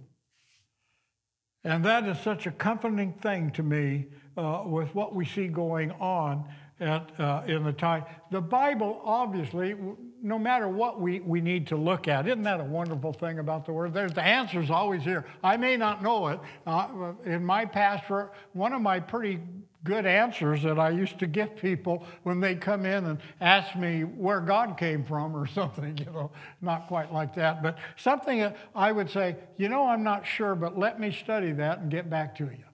And 1.64 1.82
that 1.86 2.06
is 2.06 2.18
such 2.20 2.46
a 2.46 2.50
comforting 2.50 3.14
thing 3.14 3.50
to 3.52 3.62
me 3.62 4.08
uh, 4.36 4.64
with 4.66 4.94
what 4.94 5.14
we 5.14 5.24
see 5.24 5.48
going 5.48 5.90
on 5.92 6.44
at, 6.80 7.18
uh, 7.18 7.44
in 7.46 7.64
the 7.64 7.72
time. 7.72 8.04
The 8.30 8.42
Bible, 8.42 9.00
obviously, 9.04 9.74
no 10.22 10.38
matter 10.38 10.68
what 10.68 11.00
we, 11.00 11.20
we 11.20 11.40
need 11.40 11.68
to 11.68 11.76
look 11.76 12.08
at. 12.08 12.26
Isn't 12.26 12.42
that 12.42 12.60
a 12.60 12.64
wonderful 12.64 13.14
thing 13.14 13.38
about 13.38 13.64
the 13.64 13.72
Word? 13.72 13.94
There's, 13.94 14.12
the 14.12 14.22
answer's 14.22 14.70
always 14.70 15.02
here. 15.02 15.24
I 15.42 15.56
may 15.56 15.78
not 15.78 16.02
know 16.02 16.26
it. 16.28 16.40
Uh, 16.66 17.12
in 17.24 17.42
my 17.42 17.64
past, 17.64 18.04
one 18.52 18.74
of 18.74 18.82
my 18.82 19.00
pretty 19.00 19.40
good 19.84 20.06
answers 20.06 20.62
that 20.62 20.78
I 20.78 20.90
used 20.90 21.18
to 21.18 21.26
give 21.26 21.56
people 21.56 22.06
when 22.22 22.40
they 22.40 22.54
come 22.54 22.86
in 22.86 23.04
and 23.04 23.18
ask 23.40 23.76
me 23.76 24.02
where 24.02 24.40
God 24.40 24.76
came 24.78 25.04
from 25.04 25.36
or 25.36 25.46
something, 25.54 25.96
you 25.98 26.06
know, 26.06 26.30
not 26.60 26.86
quite 26.88 27.12
like 27.12 27.34
that, 27.34 27.62
but 27.62 27.78
something 27.96 28.52
I 28.74 28.92
would 28.92 29.10
say, 29.10 29.36
you 29.56 29.68
know, 29.68 29.86
I'm 29.86 30.04
not 30.04 30.26
sure, 30.26 30.54
but 30.54 30.78
let 30.78 31.00
me 31.00 31.12
study 31.12 31.52
that 31.52 31.80
and 31.80 31.90
get 31.90 32.08
back 32.08 32.36
to 32.36 32.44
you. 32.44 32.64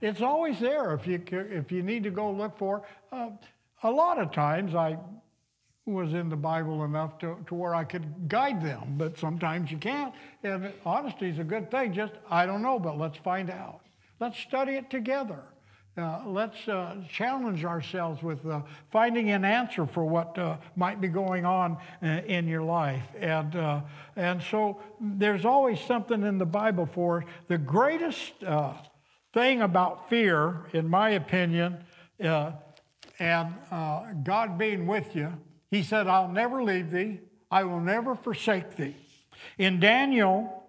It's 0.00 0.20
always 0.20 0.60
there 0.60 0.92
if 0.94 1.06
you, 1.06 1.22
if 1.30 1.72
you 1.72 1.82
need 1.82 2.02
to 2.02 2.10
go 2.10 2.30
look 2.30 2.58
for. 2.58 2.82
Uh, 3.10 3.30
a 3.82 3.90
lot 3.90 4.18
of 4.18 4.32
times 4.32 4.74
I 4.74 4.98
was 5.86 6.12
in 6.14 6.28
the 6.28 6.36
Bible 6.36 6.84
enough 6.84 7.18
to, 7.18 7.36
to 7.46 7.54
where 7.54 7.74
I 7.74 7.84
could 7.84 8.28
guide 8.28 8.62
them, 8.62 8.94
but 8.96 9.18
sometimes 9.18 9.70
you 9.70 9.78
can't. 9.78 10.14
And 10.42 10.72
honesty 10.84 11.28
is 11.28 11.38
a 11.38 11.44
good 11.44 11.70
thing. 11.70 11.92
Just, 11.92 12.12
I 12.30 12.46
don't 12.46 12.62
know, 12.62 12.78
but 12.78 12.98
let's 12.98 13.18
find 13.18 13.50
out. 13.50 13.80
Let's 14.20 14.38
study 14.38 14.72
it 14.72 14.90
together. 14.90 15.42
Uh, 15.96 16.20
let's 16.26 16.66
uh, 16.66 16.96
challenge 17.08 17.64
ourselves 17.64 18.20
with 18.20 18.44
uh, 18.46 18.60
finding 18.90 19.30
an 19.30 19.44
answer 19.44 19.86
for 19.86 20.04
what 20.04 20.36
uh, 20.36 20.56
might 20.74 21.00
be 21.00 21.06
going 21.06 21.44
on 21.44 21.76
uh, 22.02 22.06
in 22.26 22.48
your 22.48 22.62
life. 22.62 23.04
And, 23.20 23.84
and 24.16 24.42
so 24.42 24.80
there's 25.00 25.44
always 25.44 25.78
something 25.80 26.24
in 26.24 26.38
the 26.38 26.46
Bible 26.46 26.88
for 26.92 27.18
us. 27.18 27.24
The 27.46 27.58
greatest 27.58 28.32
thing 29.32 29.62
about 29.62 30.10
fear, 30.10 30.66
in 30.72 30.88
my 30.88 31.10
opinion, 31.10 31.84
and 32.18 33.54
God 34.24 34.58
being 34.58 34.88
with 34.88 35.14
you, 35.14 35.32
He 35.70 35.84
said, 35.84 36.08
I'll 36.08 36.28
never 36.28 36.64
leave 36.64 36.90
thee, 36.90 37.20
I 37.52 37.62
will 37.62 37.80
never 37.80 38.16
forsake 38.16 38.74
thee. 38.74 38.96
In 39.58 39.78
Daniel, 39.78 40.64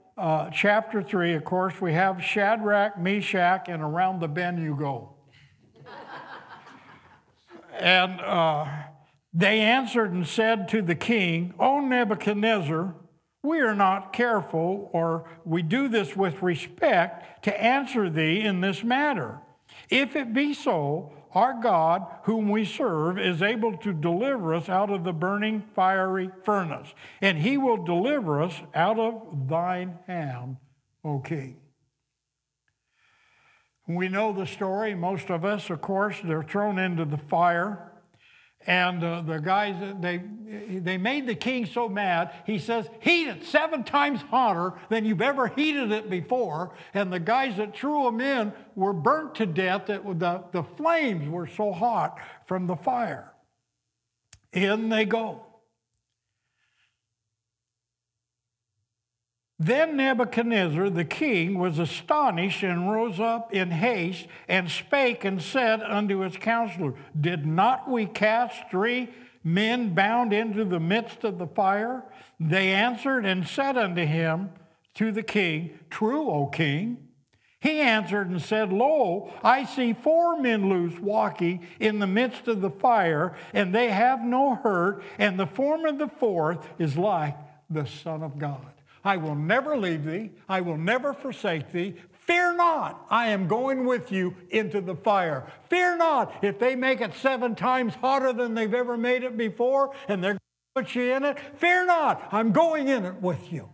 chapter 0.54 1.02
3, 1.02 1.34
of 1.34 1.44
course, 1.46 1.82
we 1.82 1.94
have 1.94 2.24
Shadrach, 2.24 3.00
Meshach, 3.00 3.70
and 3.70 3.82
around 3.82 4.20
the 4.20 4.28
bend 4.28 4.62
you 4.62 4.76
go. 4.76 5.15
And 7.86 8.20
uh, 8.20 8.66
they 9.32 9.60
answered 9.62 10.12
and 10.12 10.26
said 10.28 10.68
to 10.70 10.82
the 10.82 10.96
king, 10.96 11.54
O 11.60 11.80
Nebuchadnezzar, 11.80 12.96
we 13.44 13.60
are 13.60 13.76
not 13.76 14.12
careful, 14.12 14.90
or 14.92 15.30
we 15.46 15.62
do 15.62 15.88
this 15.88 16.16
with 16.16 16.42
respect, 16.42 17.44
to 17.44 17.64
answer 17.64 18.10
thee 18.10 18.42
in 18.42 18.62
this 18.62 18.84
matter. 18.84 19.40
If 19.92 20.16
it 20.16 20.34
be 20.34 20.56
so, 20.56 21.14
our 21.36 21.62
God, 21.62 22.08
whom 22.24 22.50
we 22.50 22.66
serve, 22.66 23.20
is 23.20 23.44
able 23.44 23.78
to 23.78 23.94
deliver 23.94 24.56
us 24.56 24.68
out 24.68 24.90
of 24.90 25.04
the 25.04 25.14
burning 25.14 25.62
fiery 25.76 26.32
furnace, 26.44 26.92
and 27.22 27.38
he 27.38 27.56
will 27.56 27.86
deliver 27.86 28.42
us 28.42 28.64
out 28.74 28.98
of 28.98 29.48
thine 29.48 30.00
hand, 30.08 30.58
O 31.04 31.20
king. 31.20 31.58
We 33.88 34.08
know 34.08 34.34
the 34.34 34.48
story, 34.48 34.96
most 34.96 35.30
of 35.30 35.46
us, 35.46 35.70
of 35.70 35.82
course, 35.82 36.18
they're 36.24 36.44
thrown 36.44 36.80
into 36.80 37.06
the 37.06 37.20
fire. 37.20 37.92
And 38.68 39.04
uh, 39.04 39.22
the 39.22 39.38
guys, 39.38 39.76
they, 40.02 40.24
they 40.80 40.98
made 40.98 41.28
the 41.28 41.36
king 41.36 41.68
so 41.68 41.88
mad, 41.88 42.32
he 42.48 42.58
says, 42.58 42.90
heat 43.00 43.28
it 43.28 43.44
seven 43.44 43.84
times 43.84 44.22
hotter 44.22 44.74
than 44.90 45.06
you've 45.06 45.22
ever 45.22 45.48
heated 45.50 45.92
it 45.92 46.10
before. 46.10 46.74
And 46.96 47.14
the 47.14 47.20
guys 47.20 47.58
that 47.58 47.78
threw 47.78 48.08
him 48.08 48.20
in 48.20 48.54
were 48.74 48.94
burnt 48.94 49.36
to 49.36 49.46
death. 49.46 49.86
That 49.86 50.04
the, 50.04 50.44
the 50.52 50.64
flames 50.64 51.30
were 51.30 51.46
so 51.46 51.72
hot 51.72 52.18
from 52.48 52.66
the 52.66 52.76
fire. 52.76 53.34
In 54.52 54.90
they 54.90 55.06
go. 55.06 55.46
Then 59.58 59.96
Nebuchadnezzar 59.96 60.90
the 60.90 61.06
king 61.06 61.58
was 61.58 61.80
astonished 61.80 62.62
and 62.64 62.92
rose 62.92 63.20
up 63.20 63.54
in 63.54 63.72
haste 63.72 64.28
and 64.50 64.70
spake 64.70 65.24
and 65.24 65.42
said 65.42 65.82
unto 65.82 66.20
his 66.20 66.36
counselor, 66.36 66.94
Did 67.20 67.46
not 67.46 67.90
we 67.90 68.06
cast 68.06 68.70
three 68.70 69.10
men 69.44 69.94
bound 69.94 70.34
into 70.34 70.66
the 70.66 70.80
midst 70.80 71.24
of 71.24 71.38
the 71.38 71.48
fire? 71.48 72.04
They 72.40 72.74
answered 72.74 73.26
and 73.26 73.48
said 73.48 73.78
unto 73.78 74.06
him, 74.06 74.50
to 74.96 75.12
the 75.12 75.24
king, 75.24 75.78
True, 75.90 76.30
O 76.30 76.48
king. 76.48 76.98
He 77.60 77.80
answered 77.80 78.30
and 78.30 78.42
said, 78.42 78.72
Lo, 78.72 79.34
I 79.44 79.66
see 79.66 79.94
four 79.94 80.40
men 80.40 80.70
loose 80.70 81.00
walking 81.00 81.66
in 81.80 82.00
the 82.00 82.08
midst 82.08 82.48
of 82.48 82.62
the 82.62 82.70
fire, 82.70 83.36
and 83.54 83.74
they 83.74 83.90
have 83.90 84.22
no 84.24 84.56
hurt, 84.56 85.04
and 85.18 85.40
the 85.40 85.48
form 85.48 85.86
of 85.86 85.98
the 85.98 86.08
fourth 86.08 86.68
is 86.80 86.98
like 86.98 87.36
the 87.70 87.86
Son 87.86 88.24
of 88.24 88.38
God. 88.38 88.75
I 89.06 89.18
will 89.18 89.36
never 89.36 89.78
leave 89.78 90.04
thee. 90.04 90.32
I 90.50 90.62
will 90.62 90.78
never 90.78 91.14
forsake 91.14 91.72
thee. 91.72 91.96
Fear 92.26 92.56
not, 92.56 93.06
I 93.12 93.28
am 93.28 93.48
going 93.48 93.86
with 93.86 94.12
you 94.12 94.36
into 94.50 94.82
the 94.82 94.96
fire. 94.96 95.46
Fear 95.70 95.98
not, 95.98 96.34
if 96.42 96.58
they 96.58 96.76
make 96.76 97.00
it 97.00 97.14
seven 97.14 97.54
times 97.54 97.94
hotter 97.94 98.34
than 98.34 98.56
they've 98.56 98.74
ever 98.74 98.98
made 98.98 99.24
it 99.24 99.38
before 99.38 99.94
and 100.08 100.24
they're 100.24 100.32
going 100.32 100.40
to 100.40 100.82
put 100.82 100.96
you 100.96 101.14
in 101.14 101.24
it, 101.24 101.38
fear 101.58 101.86
not, 101.86 102.28
I'm 102.32 102.52
going 102.52 102.88
in 102.88 103.06
it 103.06 103.22
with 103.22 103.54
you. 103.54 103.70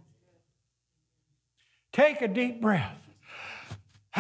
Take 1.94 2.22
a 2.22 2.28
deep 2.28 2.62
breath. 2.62 2.98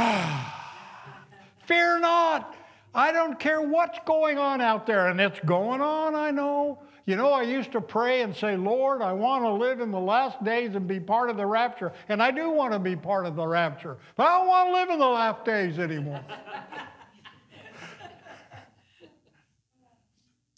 fear 1.65 1.99
not. 1.99 2.55
I 2.93 3.11
don't 3.11 3.37
care 3.37 3.61
what's 3.61 3.99
going 4.05 4.37
on 4.37 4.61
out 4.61 4.85
there, 4.85 5.07
and 5.07 5.19
it's 5.19 5.39
going 5.41 5.81
on, 5.81 6.15
I 6.15 6.31
know. 6.31 6.79
You 7.11 7.17
know, 7.17 7.33
I 7.33 7.41
used 7.41 7.73
to 7.73 7.81
pray 7.81 8.21
and 8.21 8.33
say, 8.33 8.55
Lord, 8.55 9.01
I 9.01 9.11
want 9.11 9.43
to 9.43 9.51
live 9.51 9.81
in 9.81 9.91
the 9.91 9.99
last 9.99 10.41
days 10.45 10.75
and 10.75 10.87
be 10.87 10.97
part 10.97 11.29
of 11.29 11.35
the 11.35 11.45
rapture. 11.45 11.91
And 12.07 12.23
I 12.23 12.31
do 12.31 12.49
want 12.49 12.71
to 12.71 12.79
be 12.79 12.95
part 12.95 13.25
of 13.25 13.35
the 13.35 13.45
rapture, 13.45 13.97
but 14.15 14.27
I 14.27 14.37
don't 14.37 14.47
want 14.47 14.69
to 14.69 14.73
live 14.73 14.89
in 14.91 14.99
the 14.99 15.09
last 15.09 15.43
days 15.43 15.77
anymore. 15.77 16.23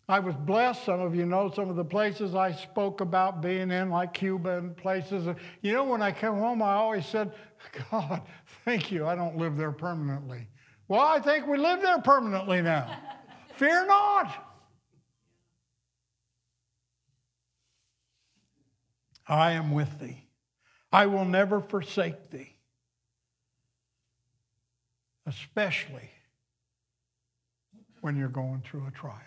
I 0.08 0.20
was 0.20 0.36
blessed. 0.36 0.86
Some 0.86 1.00
of 1.00 1.16
you 1.16 1.26
know 1.26 1.50
some 1.50 1.72
of 1.72 1.76
the 1.76 1.84
places 1.84 2.36
I 2.36 2.52
spoke 2.52 3.02
about 3.02 3.42
being 3.42 3.72
in, 3.72 3.90
like 3.90 4.14
Cuba 4.14 4.60
and 4.60 4.78
places. 4.78 5.26
You 5.64 5.74
know, 5.74 5.86
when 5.86 6.04
I 6.04 6.12
came 6.12 6.34
home, 6.34 6.62
I 6.62 6.74
always 6.74 7.08
said, 7.08 7.32
God, 7.90 8.22
thank 8.64 8.92
you, 8.92 9.08
I 9.08 9.16
don't 9.16 9.38
live 9.38 9.58
there 9.58 9.72
permanently. 9.72 10.48
Well, 10.88 11.02
I 11.02 11.20
think 11.20 11.48
we 11.48 11.58
live 11.58 11.82
there 11.82 12.00
permanently 12.00 12.62
now. 12.62 12.96
Fear 13.56 13.88
not. 13.88 14.43
I 19.28 19.54
am 19.54 19.72
with 19.72 20.00
thee. 20.00 20.28
I 20.92 21.08
will 21.08 21.26
never 21.26 21.60
forsake 21.60 22.30
thee, 22.30 22.56
especially 25.26 26.10
when 28.02 28.16
you're 28.16 28.28
going 28.28 28.62
through 28.66 28.86
a 28.88 28.92
trial. 28.92 29.20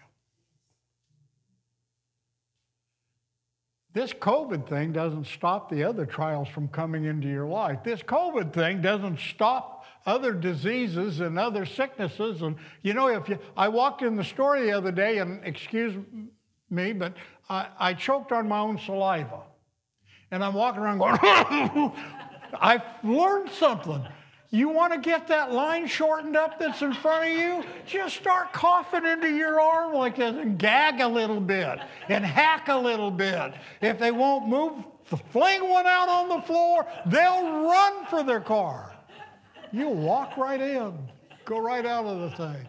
This 3.94 4.12
COVID 4.12 4.68
thing 4.68 4.92
doesn't 4.92 5.26
stop 5.26 5.70
the 5.70 5.82
other 5.82 6.04
trials 6.04 6.48
from 6.48 6.68
coming 6.68 7.06
into 7.06 7.28
your 7.28 7.46
life. 7.46 7.78
This 7.82 8.02
COVID 8.02 8.52
thing 8.52 8.82
doesn't 8.82 9.18
stop 9.18 9.86
other 10.04 10.34
diseases 10.34 11.20
and 11.20 11.38
other 11.38 11.64
sicknesses. 11.64 12.42
And 12.42 12.56
you 12.82 12.92
know, 12.92 13.08
if 13.08 13.28
you, 13.28 13.38
I 13.56 13.68
walked 13.68 14.02
in 14.02 14.14
the 14.14 14.22
store 14.22 14.60
the 14.60 14.72
other 14.72 14.92
day, 14.92 15.18
and 15.18 15.42
excuse 15.44 15.94
me, 16.68 16.92
but 16.92 17.14
I, 17.48 17.68
I 17.78 17.94
choked 17.94 18.32
on 18.32 18.46
my 18.46 18.58
own 18.58 18.78
saliva 18.78 19.40
and 20.30 20.44
I'm 20.44 20.54
walking 20.54 20.82
around 20.82 20.98
going, 20.98 21.92
I've 22.60 22.82
learned 23.02 23.50
something. 23.50 24.06
You 24.50 24.68
want 24.68 24.92
to 24.92 24.98
get 24.98 25.26
that 25.28 25.52
line 25.52 25.86
shortened 25.86 26.36
up 26.36 26.58
that's 26.58 26.80
in 26.80 26.94
front 26.94 27.28
of 27.28 27.36
you? 27.36 27.64
Just 27.84 28.16
start 28.16 28.52
coughing 28.52 29.04
into 29.04 29.28
your 29.28 29.60
arm 29.60 29.92
like 29.94 30.16
this 30.16 30.36
and 30.36 30.58
gag 30.58 31.00
a 31.00 31.08
little 31.08 31.40
bit 31.40 31.78
and 32.08 32.24
hack 32.24 32.68
a 32.68 32.76
little 32.76 33.10
bit. 33.10 33.54
If 33.80 33.98
they 33.98 34.12
won't 34.12 34.48
move, 34.48 34.84
fling 35.32 35.68
one 35.68 35.86
out 35.86 36.08
on 36.08 36.28
the 36.28 36.40
floor, 36.42 36.86
they'll 37.06 37.64
run 37.64 38.06
for 38.06 38.22
their 38.22 38.40
car. 38.40 38.94
You'll 39.72 39.94
walk 39.94 40.36
right 40.36 40.60
in, 40.60 40.96
go 41.44 41.58
right 41.58 41.84
out 41.84 42.06
of 42.06 42.20
the 42.20 42.36
thing. 42.36 42.68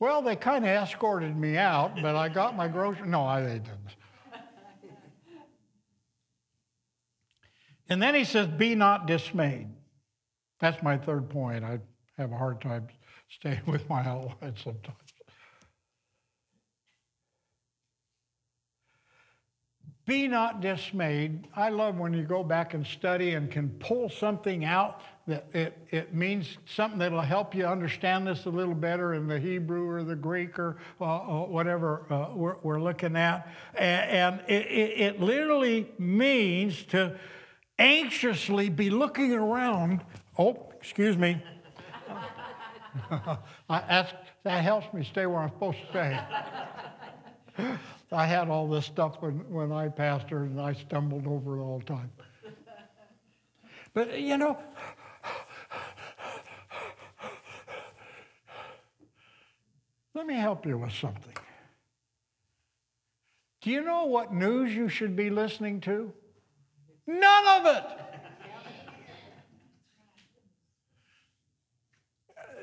Well, 0.00 0.20
they 0.20 0.34
kind 0.34 0.64
of 0.64 0.70
escorted 0.70 1.36
me 1.36 1.56
out, 1.56 1.94
but 2.02 2.16
I 2.16 2.28
got 2.28 2.56
my 2.56 2.66
grocery. 2.66 3.06
No, 3.06 3.22
I 3.22 3.40
they 3.40 3.58
didn't. 3.60 3.81
And 7.92 8.00
then 8.00 8.14
he 8.14 8.24
says, 8.24 8.46
Be 8.46 8.74
not 8.74 9.06
dismayed. 9.06 9.68
That's 10.60 10.82
my 10.82 10.96
third 10.96 11.28
point. 11.28 11.62
I 11.62 11.78
have 12.16 12.32
a 12.32 12.36
hard 12.38 12.62
time 12.62 12.88
staying 13.28 13.60
with 13.66 13.86
my 13.86 14.00
outline 14.00 14.54
sometimes. 14.56 14.96
Be 20.06 20.26
not 20.26 20.62
dismayed. 20.62 21.46
I 21.54 21.68
love 21.68 21.98
when 21.98 22.14
you 22.14 22.22
go 22.22 22.42
back 22.42 22.72
and 22.72 22.86
study 22.86 23.34
and 23.34 23.50
can 23.50 23.68
pull 23.68 24.08
something 24.08 24.64
out 24.64 25.02
that 25.26 25.44
it, 25.52 25.76
it 25.90 26.14
means 26.14 26.56
something 26.64 26.98
that'll 26.98 27.20
help 27.20 27.54
you 27.54 27.66
understand 27.66 28.26
this 28.26 28.46
a 28.46 28.50
little 28.50 28.74
better 28.74 29.12
in 29.12 29.28
the 29.28 29.38
Hebrew 29.38 29.86
or 29.86 30.02
the 30.02 30.16
Greek 30.16 30.58
or 30.58 30.78
uh, 30.98 31.04
uh 31.04 31.44
whatever 31.44 32.06
uh, 32.08 32.34
we're, 32.34 32.56
we're, 32.62 32.80
looking 32.80 33.16
at. 33.16 33.46
And, 33.74 34.40
and 34.40 34.40
it, 34.48 34.66
it, 34.66 35.00
it 35.00 35.20
literally 35.20 35.92
means 35.98 36.84
to 36.86 37.18
anxiously 37.78 38.68
be 38.68 38.90
looking 38.90 39.32
around. 39.32 40.02
Oh, 40.38 40.70
excuse 40.74 41.16
me. 41.16 41.42
I, 43.68 44.06
that 44.44 44.64
helps 44.64 44.92
me 44.92 45.04
stay 45.04 45.26
where 45.26 45.40
I'm 45.40 45.50
supposed 45.50 45.78
to 45.78 45.86
stay. 45.88 46.20
I 48.12 48.26
had 48.26 48.48
all 48.48 48.68
this 48.68 48.84
stuff 48.86 49.16
when, 49.20 49.48
when 49.50 49.72
I 49.72 49.88
pastored, 49.88 50.46
and 50.46 50.60
I 50.60 50.74
stumbled 50.74 51.26
over 51.26 51.58
it 51.58 51.62
all 51.62 51.78
the 51.78 51.84
time. 51.84 52.10
But, 53.94 54.20
you 54.20 54.36
know, 54.36 54.58
let 60.14 60.26
me 60.26 60.34
help 60.34 60.66
you 60.66 60.78
with 60.78 60.92
something. 60.92 61.34
Do 63.60 63.70
you 63.70 63.82
know 63.82 64.06
what 64.06 64.32
news 64.32 64.74
you 64.74 64.88
should 64.88 65.14
be 65.14 65.30
listening 65.30 65.80
to? 65.82 66.12
None 67.06 67.46
of 67.60 67.66
it. 67.76 68.02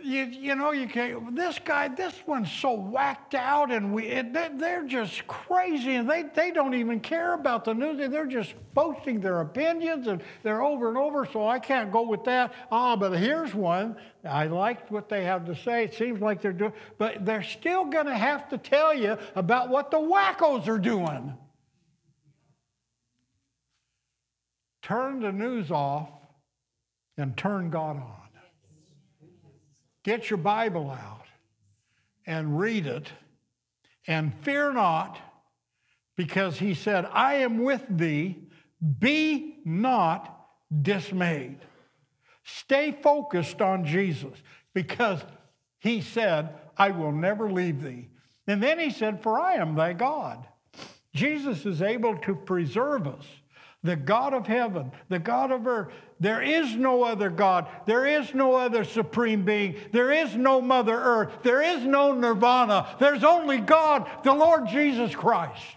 you, 0.03 0.23
you 0.23 0.55
know, 0.55 0.71
you 0.71 0.87
can't. 0.87 1.35
this 1.35 1.59
guy, 1.59 1.87
this 1.87 2.13
one's 2.25 2.51
so 2.51 2.73
whacked 2.73 3.35
out, 3.35 3.71
and 3.71 3.93
we, 3.93 4.07
it, 4.07 4.33
they're 4.33 4.85
just 4.85 5.25
crazy, 5.27 5.95
and 5.95 6.09
they, 6.09 6.23
they 6.33 6.51
don't 6.51 6.73
even 6.73 6.99
care 6.99 7.33
about 7.33 7.65
the 7.65 7.73
news. 7.73 7.97
They're 8.09 8.25
just 8.25 8.55
posting 8.73 9.19
their 9.19 9.41
opinions, 9.41 10.07
and 10.07 10.21
they're 10.43 10.61
over 10.61 10.89
and 10.89 10.97
over, 10.97 11.27
so 11.31 11.47
I 11.47 11.59
can't 11.59 11.91
go 11.91 12.01
with 12.01 12.23
that. 12.25 12.53
Ah, 12.71 12.95
but 12.95 13.17
here's 13.17 13.53
one. 13.53 13.95
I 14.23 14.47
liked 14.47 14.91
what 14.91 15.09
they 15.09 15.23
have 15.25 15.45
to 15.45 15.55
say. 15.55 15.83
It 15.83 15.93
seems 15.93 16.21
like 16.21 16.41
they're 16.41 16.53
doing, 16.53 16.73
but 16.97 17.25
they're 17.25 17.43
still 17.43 17.85
going 17.85 18.07
to 18.07 18.17
have 18.17 18.49
to 18.49 18.57
tell 18.57 18.93
you 18.93 19.17
about 19.35 19.69
what 19.69 19.91
the 19.91 19.99
wackos 19.99 20.67
are 20.67 20.79
doing. 20.79 21.33
Turn 24.81 25.21
the 25.21 25.31
news 25.31 25.71
off 25.71 26.09
and 27.17 27.35
turn 27.35 27.69
God 27.69 27.97
on. 27.97 28.15
Get 30.03 30.29
your 30.29 30.37
Bible 30.37 30.89
out 30.89 31.25
and 32.25 32.59
read 32.59 32.87
it 32.87 33.11
and 34.07 34.33
fear 34.41 34.73
not, 34.73 35.19
because 36.15 36.57
he 36.57 36.73
said, 36.73 37.07
I 37.13 37.35
am 37.35 37.59
with 37.59 37.83
thee. 37.89 38.37
Be 38.99 39.59
not 39.65 40.47
dismayed. 40.81 41.59
Stay 42.43 42.91
focused 43.03 43.61
on 43.61 43.85
Jesus 43.85 44.33
because 44.73 45.21
he 45.79 46.01
said, 46.01 46.49
I 46.75 46.89
will 46.91 47.11
never 47.11 47.51
leave 47.51 47.83
thee. 47.83 48.09
And 48.47 48.63
then 48.63 48.79
he 48.79 48.89
said, 48.89 49.21
For 49.21 49.39
I 49.39 49.55
am 49.55 49.75
thy 49.75 49.93
God. 49.93 50.45
Jesus 51.13 51.65
is 51.65 51.81
able 51.81 52.17
to 52.19 52.35
preserve 52.35 53.07
us 53.07 53.25
the 53.83 53.95
God 53.95 54.33
of 54.33 54.45
heaven, 54.45 54.91
the 55.07 55.19
God 55.19 55.51
of 55.51 55.65
earth. 55.65 55.93
There 56.19 56.41
is 56.41 56.75
no 56.75 57.03
other 57.03 57.29
God. 57.29 57.67
There 57.85 58.05
is 58.05 58.33
no 58.33 58.55
other 58.55 58.83
supreme 58.83 59.45
being. 59.45 59.75
There 59.93 60.11
is 60.11 60.35
no 60.35 60.61
Mother 60.61 60.95
Earth. 60.95 61.31
There 61.43 61.61
is 61.61 61.85
no 61.85 62.11
nirvana. 62.11 62.97
There's 62.99 63.23
only 63.23 63.59
God, 63.59 64.09
the 64.23 64.33
Lord 64.33 64.67
Jesus 64.67 65.15
Christ. 65.15 65.75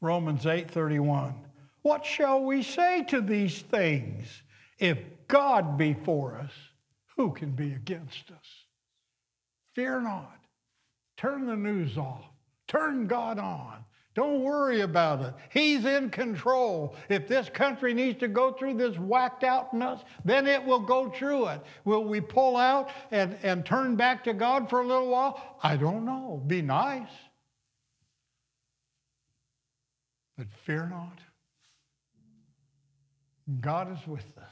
Romans 0.00 0.44
8:31. 0.44 1.34
What 1.82 2.04
shall 2.04 2.42
we 2.42 2.64
say 2.64 3.04
to 3.04 3.20
these 3.20 3.62
things? 3.62 4.42
If 4.80 4.98
God 5.28 5.78
be 5.78 5.94
for 5.94 6.36
us, 6.36 6.52
who 7.16 7.32
can 7.32 7.52
be 7.52 7.72
against 7.72 8.32
us? 8.32 8.61
Fear 9.74 10.02
not. 10.02 10.38
Turn 11.16 11.46
the 11.46 11.56
news 11.56 11.96
off. 11.96 12.24
Turn 12.68 13.06
God 13.06 13.38
on. 13.38 13.84
Don't 14.14 14.42
worry 14.42 14.82
about 14.82 15.22
it. 15.22 15.34
He's 15.50 15.86
in 15.86 16.10
control. 16.10 16.94
If 17.08 17.26
this 17.26 17.48
country 17.48 17.94
needs 17.94 18.20
to 18.20 18.28
go 18.28 18.52
through 18.52 18.74
this 18.74 18.98
whacked 18.98 19.42
out 19.42 19.72
nuts, 19.72 20.04
then 20.24 20.46
it 20.46 20.62
will 20.62 20.80
go 20.80 21.08
through 21.08 21.46
it. 21.46 21.62
Will 21.86 22.04
we 22.04 22.20
pull 22.20 22.58
out 22.58 22.90
and, 23.10 23.38
and 23.42 23.64
turn 23.64 23.96
back 23.96 24.24
to 24.24 24.34
God 24.34 24.68
for 24.68 24.82
a 24.82 24.86
little 24.86 25.08
while? 25.08 25.58
I 25.62 25.76
don't 25.76 26.04
know. 26.04 26.42
Be 26.46 26.60
nice. 26.60 27.08
But 30.36 30.48
fear 30.66 30.86
not. 30.86 31.18
God 33.60 33.90
is 33.92 34.06
with 34.06 34.26
us. 34.36 34.50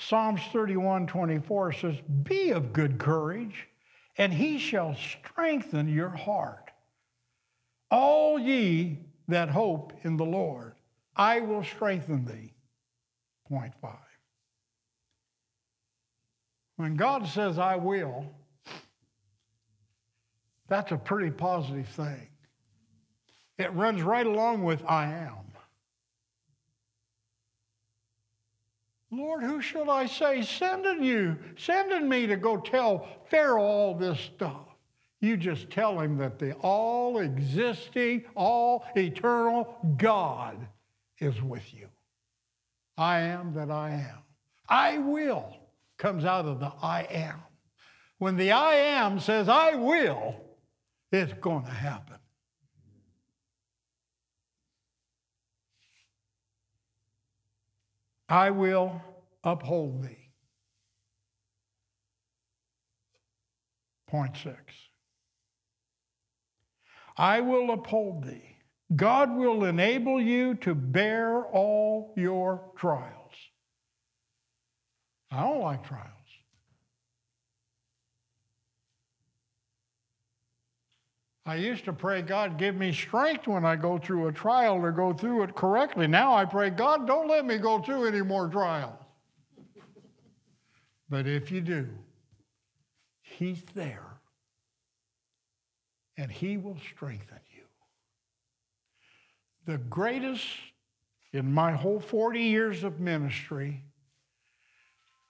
Psalms 0.00 0.40
31 0.50 1.06
24 1.06 1.72
says, 1.72 1.96
Be 2.22 2.50
of 2.50 2.72
good 2.72 2.98
courage, 2.98 3.68
and 4.16 4.32
he 4.32 4.58
shall 4.58 4.94
strengthen 4.94 5.88
your 5.88 6.08
heart. 6.08 6.70
All 7.90 8.38
ye 8.38 8.98
that 9.28 9.50
hope 9.50 9.92
in 10.02 10.16
the 10.16 10.24
Lord, 10.24 10.74
I 11.14 11.40
will 11.40 11.62
strengthen 11.62 12.24
thee. 12.24 12.54
Point 13.48 13.74
five. 13.82 13.98
When 16.76 16.96
God 16.96 17.26
says, 17.26 17.58
I 17.58 17.76
will, 17.76 18.24
that's 20.66 20.92
a 20.92 20.96
pretty 20.96 21.30
positive 21.30 21.88
thing. 21.88 22.28
It 23.58 23.74
runs 23.74 24.00
right 24.00 24.26
along 24.26 24.62
with 24.62 24.82
I 24.86 25.12
am. 25.12 25.49
Lord, 29.10 29.42
who 29.42 29.60
shall 29.60 29.90
I 29.90 30.06
say 30.06 30.42
sending 30.42 31.02
you, 31.02 31.36
sending 31.56 32.08
me 32.08 32.26
to 32.28 32.36
go 32.36 32.56
tell 32.58 33.08
Pharaoh 33.28 33.62
all 33.62 33.94
this 33.94 34.20
stuff? 34.20 34.66
You 35.20 35.36
just 35.36 35.68
tell 35.68 35.98
him 36.00 36.16
that 36.18 36.38
the 36.38 36.54
all 36.54 37.18
existing, 37.18 38.24
all 38.34 38.84
eternal 38.96 39.76
God 39.96 40.56
is 41.18 41.42
with 41.42 41.74
you. 41.74 41.88
I 42.96 43.20
am 43.20 43.52
that 43.54 43.70
I 43.70 43.90
am. 43.90 44.18
I 44.68 44.98
will 44.98 45.56
comes 45.98 46.24
out 46.24 46.46
of 46.46 46.60
the 46.60 46.72
I 46.80 47.02
am. 47.10 47.40
When 48.18 48.36
the 48.36 48.52
I 48.52 48.74
am 48.74 49.20
says 49.20 49.48
I 49.48 49.74
will, 49.74 50.34
it's 51.10 51.32
going 51.34 51.64
to 51.64 51.70
happen. 51.70 52.16
I 58.30 58.50
will 58.50 59.02
uphold 59.42 60.04
thee. 60.04 60.30
Point 64.06 64.36
six. 64.36 64.56
I 67.16 67.40
will 67.40 67.72
uphold 67.72 68.24
thee. 68.24 68.56
God 68.94 69.36
will 69.36 69.64
enable 69.64 70.20
you 70.20 70.54
to 70.56 70.74
bear 70.76 71.44
all 71.44 72.14
your 72.16 72.70
trials. 72.76 73.34
I 75.32 75.42
don't 75.42 75.60
like 75.60 75.84
trials. 75.84 76.19
I 81.50 81.56
used 81.56 81.84
to 81.86 81.92
pray, 81.92 82.22
God, 82.22 82.58
give 82.58 82.76
me 82.76 82.92
strength 82.92 83.48
when 83.48 83.64
I 83.64 83.74
go 83.74 83.98
through 83.98 84.28
a 84.28 84.32
trial 84.32 84.80
to 84.82 84.92
go 84.92 85.12
through 85.12 85.42
it 85.42 85.56
correctly. 85.56 86.06
Now 86.06 86.32
I 86.32 86.44
pray, 86.44 86.70
God, 86.70 87.08
don't 87.08 87.26
let 87.26 87.44
me 87.44 87.58
go 87.58 87.80
through 87.82 88.06
any 88.06 88.22
more 88.22 88.46
trials. 88.46 88.94
but 91.08 91.26
if 91.26 91.50
you 91.50 91.60
do, 91.60 91.88
He's 93.22 93.64
there 93.74 94.20
and 96.16 96.30
He 96.30 96.56
will 96.56 96.78
strengthen 96.94 97.40
you. 97.52 97.64
The 99.66 99.78
greatest 99.78 100.46
in 101.32 101.52
my 101.52 101.72
whole 101.72 101.98
40 101.98 102.42
years 102.42 102.84
of 102.84 103.00
ministry, 103.00 103.82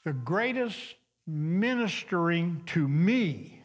the 0.04 0.12
greatest 0.12 0.96
ministering 1.26 2.62
to 2.66 2.86
me 2.86 3.59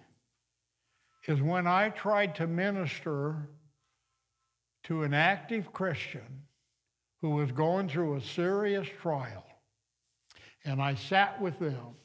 is 1.27 1.41
when 1.41 1.67
I 1.67 1.89
tried 1.89 2.35
to 2.35 2.47
minister 2.47 3.49
to 4.83 5.03
an 5.03 5.13
active 5.13 5.73
Christian 5.73 6.43
who 7.21 7.31
was 7.31 7.51
going 7.51 7.89
through 7.89 8.15
a 8.15 8.21
serious 8.21 8.87
trial. 9.01 9.43
And 10.63 10.81
I 10.81 10.95
sat 10.95 11.41
with 11.41 11.57
them 11.59 11.95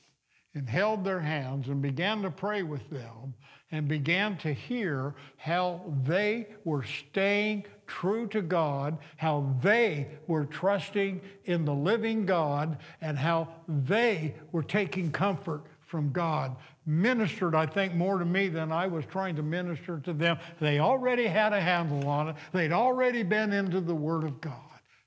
and 0.54 0.68
held 0.68 1.04
their 1.04 1.20
hands 1.20 1.68
and 1.68 1.82
began 1.82 2.22
to 2.22 2.30
pray 2.30 2.62
with 2.62 2.88
them 2.90 3.34
and 3.70 3.86
began 3.86 4.36
to 4.38 4.52
hear 4.52 5.14
how 5.36 5.82
they 6.02 6.48
were 6.64 6.82
staying 6.82 7.64
true 7.86 8.26
to 8.28 8.42
God, 8.42 8.98
how 9.16 9.54
they 9.62 10.08
were 10.26 10.44
trusting 10.44 11.20
in 11.44 11.64
the 11.64 11.74
living 11.74 12.26
God, 12.26 12.78
and 13.00 13.16
how 13.16 13.48
they 13.68 14.34
were 14.52 14.62
taking 14.62 15.12
comfort 15.12 15.62
from 15.86 16.10
God 16.10 16.56
ministered, 16.86 17.54
I 17.54 17.66
think, 17.66 17.94
more 17.94 18.18
to 18.18 18.24
me 18.24 18.48
than 18.48 18.72
I 18.72 18.86
was 18.86 19.04
trying 19.06 19.36
to 19.36 19.42
minister 19.42 20.00
to 20.00 20.12
them. 20.12 20.38
They 20.60 20.78
already 20.78 21.26
had 21.26 21.52
a 21.52 21.60
handle 21.60 22.08
on 22.08 22.30
it, 22.30 22.36
they'd 22.52 22.72
already 22.72 23.22
been 23.22 23.52
into 23.52 23.80
the 23.80 23.94
Word 23.94 24.24
of 24.24 24.40
God. 24.40 24.54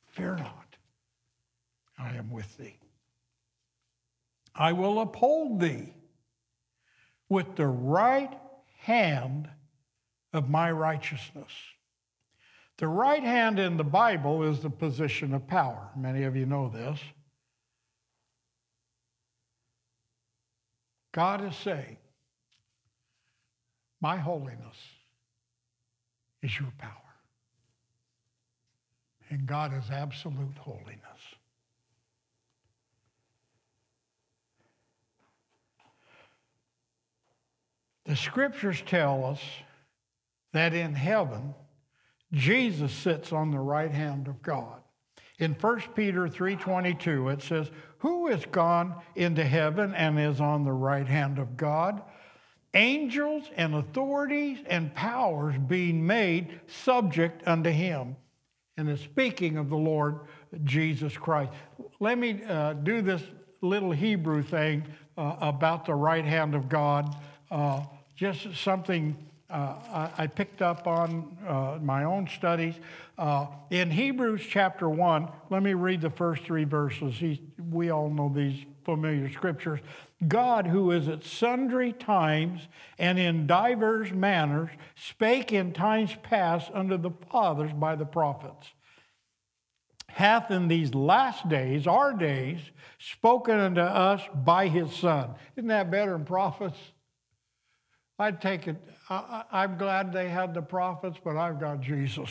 Fear 0.08 0.36
not, 0.38 0.76
I 1.98 2.16
am 2.16 2.30
with 2.30 2.58
thee. 2.58 2.78
I 4.56 4.74
will 4.74 5.02
uphold 5.02 5.60
thee 5.60 5.94
with 7.30 7.56
the 7.56 7.68
right 7.68 8.32
hand 8.78 9.50
of 10.32 10.50
my 10.50 10.72
righteousness. 10.72 11.52
The 12.78 12.88
right 12.88 13.24
hand 13.24 13.60
in 13.60 13.78
the 13.78 13.84
Bible 13.84 14.44
is 14.44 14.60
the 14.60 14.70
position 14.70 15.34
of 15.34 15.48
power. 15.48 15.90
Many 15.96 16.24
of 16.24 16.36
you 16.36 16.46
know 16.46 16.70
this. 16.70 17.00
God 21.14 21.48
is 21.48 21.56
saying, 21.56 21.98
My 24.02 24.18
holiness 24.18 24.76
is 26.42 26.60
your 26.60 26.74
power. 26.78 26.92
And 29.30 29.48
God 29.48 29.74
is 29.74 29.90
absolute 29.90 30.58
holiness. 30.60 31.00
The 38.06 38.16
scriptures 38.16 38.84
tell 38.86 39.24
us 39.24 39.40
that 40.52 40.74
in 40.74 40.94
heaven, 40.94 41.56
Jesus 42.34 42.92
sits 42.92 43.32
on 43.32 43.52
the 43.52 43.60
right 43.60 43.92
hand 43.92 44.28
of 44.28 44.42
God. 44.42 44.82
In 45.40 45.54
1 45.54 45.80
Peter 45.96 46.28
3:22 46.28 47.34
it 47.34 47.42
says, 47.42 47.72
"Who 48.04 48.28
is 48.28 48.46
gone 48.46 48.96
into 49.16 49.44
heaven 49.44 49.96
and 49.96 50.20
is 50.20 50.40
on 50.40 50.64
the 50.64 50.72
right 50.72 51.08
hand 51.08 51.40
of 51.40 51.58
God? 51.58 52.04
Angels 52.74 53.50
and 53.56 53.76
authorities 53.76 54.60
and 54.68 54.94
powers 54.94 55.56
being 55.58 56.06
made 56.06 56.60
subject 56.68 57.48
unto 57.48 57.70
him." 57.70 58.16
And 58.78 58.90
it's 58.90 59.02
speaking 59.02 59.58
of 59.58 59.70
the 59.70 59.78
Lord 59.78 60.20
Jesus 60.64 61.16
Christ. 61.16 61.54
Let 62.00 62.18
me 62.18 62.44
uh, 62.44 62.74
do 62.74 63.02
this 63.02 63.24
little 63.62 63.92
Hebrew 63.92 64.44
thing 64.44 64.84
uh, 65.18 65.38
about 65.40 65.86
the 65.86 65.96
right 65.96 66.26
hand 66.26 66.56
of 66.56 66.68
God. 66.68 67.16
Uh, 67.50 67.84
just 68.16 68.54
something 68.56 69.16
uh, 69.54 70.10
I, 70.18 70.26
picked 70.26 70.64
up 70.64 70.88
on 70.88 71.38
uh, 71.48 71.78
my 71.82 72.06
own 72.06 72.28
studies. 72.28 72.74
Uh, 73.20 73.46
in 73.70 73.92
Hebrews 73.92 74.42
chapter 74.50 74.90
1, 74.90 75.30
let 75.52 75.62
me 75.62 75.76
read 75.76 76.02
the 76.02 76.10
first 76.10 76.44
three 76.44 76.64
verses. 76.64 77.22
We 77.70 77.92
all 77.92 78.10
know 78.10 78.32
these 78.36 78.66
familiar 78.84 79.32
scriptures. 79.32 79.80
God, 80.28 80.66
who 80.66 80.90
is 80.90 81.08
at 81.08 81.24
sundry 81.24 81.94
times 81.94 82.68
and 82.98 83.20
in 83.20 83.46
divers 83.46 84.12
manners, 84.12 84.72
spake 84.96 85.54
in 85.54 85.72
times 85.72 86.16
past 86.24 86.72
unto 86.74 86.98
the 86.98 87.12
fathers 87.30 87.72
by 87.74 87.96
the 87.96 88.06
prophets, 88.06 88.68
hath 90.08 90.50
in 90.50 90.68
these 90.68 90.96
last 90.96 91.48
days, 91.48 91.86
our 91.86 92.14
days, 92.14 92.60
spoken 92.98 93.60
unto 93.60 93.82
us 93.82 94.22
by 94.34 94.68
his 94.68 94.92
Son. 94.96 95.36
Isn't 95.56 95.68
that 95.68 95.92
better 95.92 96.14
than 96.14 96.26
prophets? 96.26 96.78
I'd 98.18 98.42
take 98.42 98.68
it. 98.68 98.78
I, 99.10 99.64
am 99.64 99.78
glad 99.78 100.14
they 100.14 100.30
had 100.30 100.54
the 100.54 100.62
prophets, 100.62 101.18
but 101.24 101.36
I've 101.36 101.60
got 101.60 101.82
Jesus, 101.82 102.30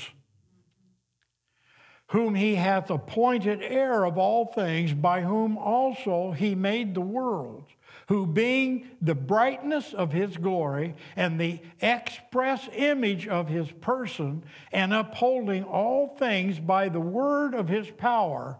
whom 2.09 2.35
he 2.35 2.55
hath 2.55 2.91
appointed 2.91 3.63
heir 3.63 4.05
of 4.05 4.17
all 4.17 4.47
things, 4.47 4.93
by 4.95 5.21
whom 5.21 5.59
also 5.59 6.33
he 6.33 6.55
made 6.55 6.95
the 6.95 7.03
worlds, 7.03 7.69
who 8.09 8.27
being 8.27 8.89
the 9.03 9.15
brightness 9.15 9.93
of 9.93 10.13
his 10.13 10.37
glory 10.39 10.95
and 11.15 11.39
the 11.39 11.61
express 11.81 12.69
image 12.75 13.29
of 13.29 13.49
his 13.49 13.71
person, 13.71 14.43
and 14.73 14.95
upholding 14.95 15.65
all 15.65 16.17
things 16.17 16.59
by 16.59 16.89
the 16.89 17.01
word 17.01 17.55
of 17.55 17.69
his 17.69 17.91
power, 17.91 18.59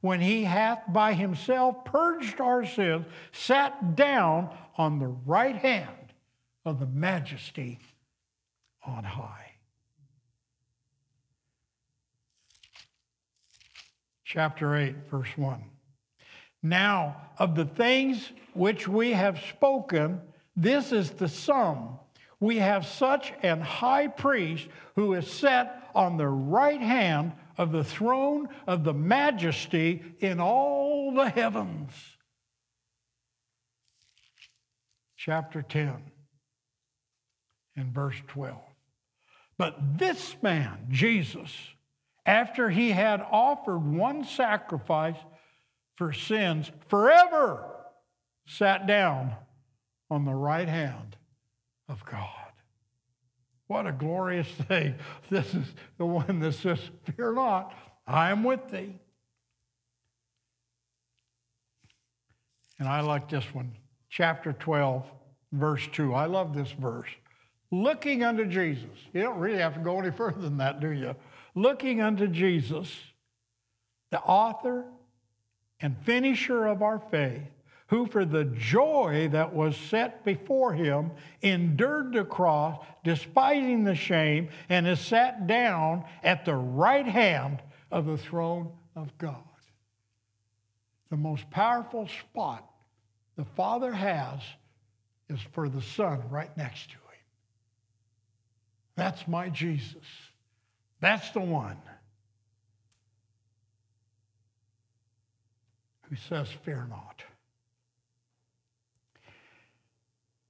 when 0.00 0.20
he 0.20 0.44
hath 0.44 0.82
by 0.88 1.12
himself 1.12 1.84
purged 1.84 2.40
our 2.40 2.64
sins, 2.64 3.04
sat 3.32 3.96
down 3.96 4.48
on 4.78 4.98
the 4.98 5.08
right 5.26 5.56
hand 5.56 5.99
of 6.64 6.78
the 6.78 6.86
majesty 6.86 7.78
on 8.86 9.04
high. 9.04 9.52
Chapter 14.24 14.76
8, 14.76 14.94
verse 15.10 15.36
1. 15.36 15.64
Now, 16.62 17.16
of 17.38 17.54
the 17.54 17.64
things 17.64 18.30
which 18.54 18.86
we 18.86 19.12
have 19.12 19.40
spoken, 19.50 20.20
this 20.54 20.92
is 20.92 21.10
the 21.10 21.28
sum. 21.28 21.98
We 22.38 22.58
have 22.58 22.86
such 22.86 23.32
an 23.42 23.60
high 23.60 24.08
priest 24.08 24.68
who 24.94 25.14
is 25.14 25.28
set 25.28 25.90
on 25.94 26.16
the 26.16 26.28
right 26.28 26.80
hand 26.80 27.32
of 27.58 27.72
the 27.72 27.84
throne 27.84 28.48
of 28.66 28.84
the 28.84 28.94
majesty 28.94 30.02
in 30.20 30.40
all 30.40 31.12
the 31.12 31.28
heavens. 31.28 31.92
Chapter 35.16 35.60
10 35.62 36.10
in 37.76 37.92
verse 37.92 38.16
12. 38.28 38.56
But 39.58 39.98
this 39.98 40.36
man, 40.42 40.86
Jesus, 40.88 41.50
after 42.24 42.70
he 42.70 42.90
had 42.90 43.24
offered 43.30 43.78
one 43.78 44.24
sacrifice 44.24 45.18
for 45.96 46.12
sins 46.12 46.70
forever, 46.88 47.64
sat 48.46 48.86
down 48.86 49.34
on 50.10 50.24
the 50.24 50.34
right 50.34 50.68
hand 50.68 51.16
of 51.88 52.04
God. 52.04 52.28
What 53.66 53.86
a 53.86 53.92
glorious 53.92 54.48
thing. 54.48 54.96
This 55.30 55.54
is 55.54 55.66
the 55.98 56.06
one 56.06 56.40
that 56.40 56.54
says, 56.54 56.80
Fear 57.14 57.34
not, 57.34 57.72
I 58.06 58.30
am 58.30 58.42
with 58.42 58.68
thee. 58.70 58.98
And 62.78 62.88
I 62.88 63.02
like 63.02 63.28
this 63.28 63.44
one, 63.54 63.72
chapter 64.08 64.54
12, 64.54 65.04
verse 65.52 65.86
2. 65.92 66.14
I 66.14 66.24
love 66.24 66.54
this 66.54 66.72
verse 66.72 67.10
looking 67.70 68.22
unto 68.22 68.44
Jesus. 68.44 68.90
You 69.12 69.22
don't 69.22 69.38
really 69.38 69.58
have 69.58 69.74
to 69.74 69.80
go 69.80 69.98
any 70.00 70.10
further 70.16 70.40
than 70.40 70.58
that, 70.58 70.80
do 70.80 70.90
you? 70.90 71.14
Looking 71.54 72.00
unto 72.00 72.26
Jesus, 72.26 72.94
the 74.10 74.20
author 74.20 74.84
and 75.80 75.96
finisher 76.04 76.66
of 76.66 76.82
our 76.82 77.00
faith, 77.10 77.42
who 77.88 78.06
for 78.06 78.24
the 78.24 78.44
joy 78.44 79.28
that 79.32 79.52
was 79.52 79.76
set 79.76 80.24
before 80.24 80.72
him 80.72 81.10
endured 81.42 82.12
the 82.12 82.24
cross, 82.24 82.78
despising 83.02 83.82
the 83.82 83.96
shame, 83.96 84.48
and 84.68 84.86
is 84.86 85.00
sat 85.00 85.48
down 85.48 86.04
at 86.22 86.44
the 86.44 86.54
right 86.54 87.06
hand 87.06 87.60
of 87.90 88.06
the 88.06 88.16
throne 88.16 88.70
of 88.94 89.16
God. 89.18 89.42
The 91.10 91.16
most 91.16 91.50
powerful 91.50 92.08
spot 92.20 92.64
the 93.36 93.44
Father 93.44 93.92
has 93.92 94.40
is 95.28 95.40
for 95.52 95.68
the 95.68 95.82
Son 95.82 96.22
right 96.30 96.56
next 96.56 96.90
to 96.90 96.96
him. 96.96 97.09
That's 99.00 99.26
my 99.26 99.48
Jesus. 99.48 100.04
That's 101.00 101.30
the 101.30 101.40
one 101.40 101.78
who 106.02 106.16
says, 106.16 106.48
Fear 106.66 106.86
not. 106.90 107.22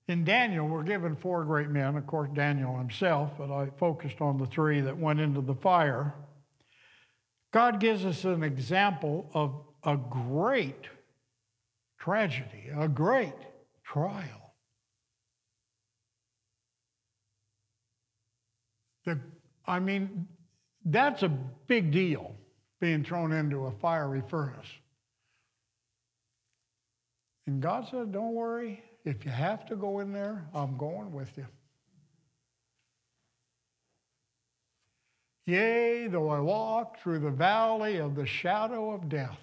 In 0.09 0.24
Daniel, 0.24 0.66
we're 0.66 0.82
given 0.82 1.14
four 1.14 1.44
great 1.44 1.68
men, 1.68 1.94
of 1.94 2.09
course, 2.09 2.28
Daniel 2.34 2.76
himself, 2.76 3.30
but 3.38 3.53
I 3.53 3.68
focused 3.78 4.20
on 4.20 4.36
the 4.36 4.46
three 4.46 4.80
that 4.80 4.98
went 4.98 5.20
into 5.20 5.42
the 5.42 5.55
fire. 5.55 6.12
God 7.53 7.78
gives 7.78 8.05
us 8.05 8.24
an 8.24 8.42
example 8.42 9.30
of 9.32 9.55
a 9.84 9.96
great 9.96 10.88
tragedy, 12.01 12.68
a 12.76 12.88
great 12.88 13.32
trial. 13.84 14.39
The, 19.05 19.18
I 19.66 19.78
mean, 19.78 20.28
that's 20.84 21.22
a 21.22 21.28
big 21.28 21.92
deal, 21.92 22.34
being 22.80 23.05
thrown 23.05 23.32
into 23.32 23.66
a 23.66 23.72
fiery 23.80 24.22
furnace. 24.28 24.66
And 27.46 27.61
God 27.61 27.88
said, 27.90 28.12
Don't 28.12 28.34
worry, 28.34 28.82
if 29.05 29.24
you 29.24 29.30
have 29.30 29.66
to 29.66 29.76
go 29.76 30.01
in 30.01 30.12
there, 30.12 30.46
I'm 30.55 30.76
going 30.76 31.12
with 31.12 31.30
you. 31.36 31.46
Yea, 35.46 36.07
though 36.07 36.28
I 36.28 36.38
walk 36.38 37.01
through 37.01 37.20
the 37.20 37.30
valley 37.30 37.96
of 37.96 38.14
the 38.14 38.26
shadow 38.26 38.92
of 38.92 39.09
death, 39.09 39.38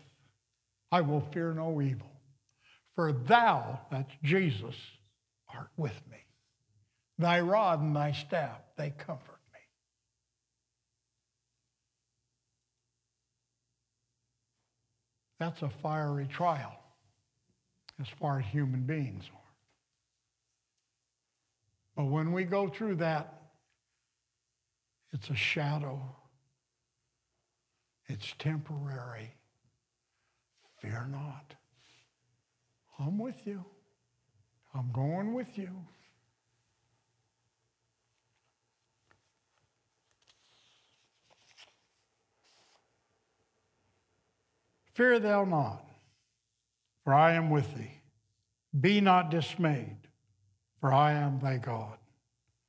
I 0.92 1.02
will 1.02 1.22
fear 1.34 1.54
no 1.54 1.82
evil. 1.82 2.10
For 2.96 3.12
thou, 3.12 3.82
that's 3.92 4.14
Jesus, 4.24 4.76
art 5.54 5.70
with 5.76 6.00
me. 6.10 6.18
Thy 7.20 7.42
rod 7.42 7.82
and 7.82 7.96
thy 7.96 8.12
staff, 8.14 8.60
they 8.78 8.92
comfort. 8.92 9.37
That's 15.40 15.62
a 15.62 15.70
fiery 15.70 16.28
trial 16.28 16.74
as 18.00 18.08
far 18.08 18.40
as 18.40 18.46
human 18.46 18.82
beings 18.82 19.26
are. 19.34 19.42
But 21.96 22.06
when 22.06 22.32
we 22.32 22.44
go 22.44 22.68
through 22.68 22.96
that, 22.96 23.42
it's 25.12 25.30
a 25.30 25.36
shadow. 25.36 26.00
It's 28.08 28.34
temporary. 28.38 29.32
Fear 30.82 31.08
not. 31.12 31.56
I'm 33.00 33.18
with 33.18 33.46
you. 33.46 33.64
I'm 34.74 34.92
going 34.92 35.34
with 35.34 35.58
you. 35.58 35.70
Fear 44.98 45.20
thou 45.20 45.46
not, 45.46 45.86
for 47.04 47.14
I 47.14 47.34
am 47.34 47.52
with 47.52 47.72
thee. 47.76 48.02
Be 48.82 49.00
not 49.00 49.30
dismayed, 49.30 50.08
for 50.82 50.92
I 50.92 51.12
am 51.12 51.38
thy 51.38 51.58
God. 51.58 52.00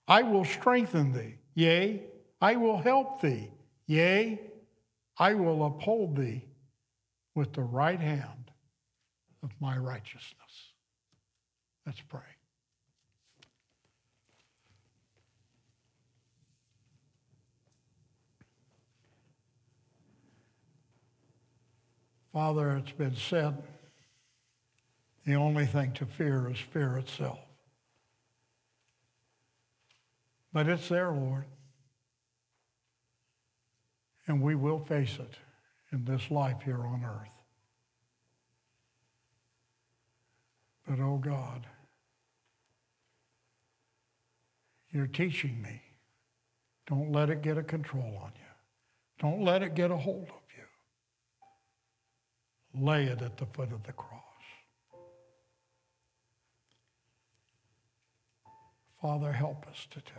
I 0.06 0.24
will 0.24 0.44
strengthen 0.44 1.14
thee, 1.14 1.36
yea, 1.54 2.02
I 2.38 2.56
will 2.56 2.76
help 2.76 3.22
thee, 3.22 3.50
yea, 3.86 4.42
I 5.18 5.32
will 5.32 5.64
uphold 5.64 6.16
thee 6.16 6.44
with 7.34 7.54
the 7.54 7.62
right 7.62 7.98
hand 7.98 8.50
of 9.42 9.50
my 9.58 9.78
righteousness. 9.78 10.74
Let's 11.86 12.02
pray. 12.02 12.20
Father, 22.38 22.76
it's 22.76 22.92
been 22.92 23.16
said 23.16 23.60
the 25.26 25.34
only 25.34 25.66
thing 25.66 25.90
to 25.94 26.06
fear 26.06 26.48
is 26.48 26.56
fear 26.56 26.96
itself. 26.96 27.40
But 30.52 30.68
it's 30.68 30.88
there, 30.88 31.10
Lord. 31.10 31.46
And 34.28 34.40
we 34.40 34.54
will 34.54 34.78
face 34.78 35.18
it 35.18 35.34
in 35.90 36.04
this 36.04 36.30
life 36.30 36.58
here 36.64 36.78
on 36.78 37.02
earth. 37.04 37.34
But 40.86 41.00
oh 41.00 41.18
God, 41.18 41.66
you're 44.92 45.08
teaching 45.08 45.60
me. 45.60 45.82
Don't 46.86 47.10
let 47.10 47.30
it 47.30 47.42
get 47.42 47.58
a 47.58 47.64
control 47.64 48.20
on 48.22 48.30
you. 48.36 49.28
Don't 49.28 49.42
let 49.42 49.64
it 49.64 49.74
get 49.74 49.90
a 49.90 49.96
hold 49.96 50.28
of. 50.28 50.47
Lay 52.74 53.04
it 53.04 53.22
at 53.22 53.36
the 53.36 53.46
foot 53.46 53.72
of 53.72 53.82
the 53.84 53.92
cross. 53.92 54.22
Father, 59.00 59.32
help 59.32 59.66
us 59.68 59.86
today 59.90 60.12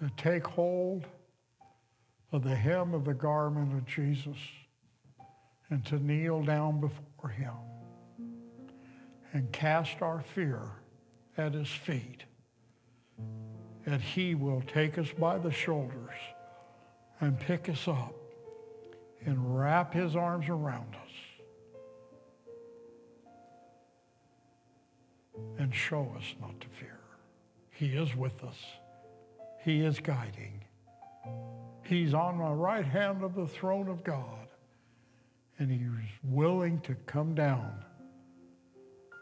to 0.00 0.10
take 0.16 0.46
hold 0.46 1.06
of 2.32 2.42
the 2.42 2.54
hem 2.54 2.92
of 2.92 3.04
the 3.04 3.14
garment 3.14 3.72
of 3.72 3.86
Jesus 3.86 4.36
and 5.70 5.84
to 5.86 5.98
kneel 5.98 6.42
down 6.42 6.80
before 6.80 7.30
him 7.30 7.54
and 9.32 9.50
cast 9.52 10.02
our 10.02 10.22
fear 10.34 10.60
at 11.38 11.54
his 11.54 11.68
feet. 11.68 12.24
And 13.86 14.02
he 14.02 14.34
will 14.34 14.62
take 14.62 14.98
us 14.98 15.08
by 15.18 15.38
the 15.38 15.52
shoulders 15.52 16.16
and 17.20 17.38
pick 17.38 17.68
us 17.68 17.86
up 17.86 18.14
and 19.26 19.58
wrap 19.58 19.92
his 19.92 20.16
arms 20.16 20.48
around 20.48 20.94
us 20.94 21.10
and 25.58 25.74
show 25.74 26.14
us 26.16 26.34
not 26.40 26.58
to 26.60 26.68
fear. 26.80 26.98
He 27.70 27.88
is 27.88 28.16
with 28.16 28.42
us. 28.44 28.56
He 29.62 29.82
is 29.82 29.98
guiding. 29.98 30.64
He's 31.84 32.14
on 32.14 32.38
the 32.38 32.44
right 32.44 32.84
hand 32.84 33.22
of 33.22 33.34
the 33.34 33.46
throne 33.46 33.88
of 33.88 34.02
God, 34.02 34.48
and 35.58 35.70
he's 35.70 36.10
willing 36.22 36.80
to 36.82 36.94
come 37.06 37.34
down 37.34 37.84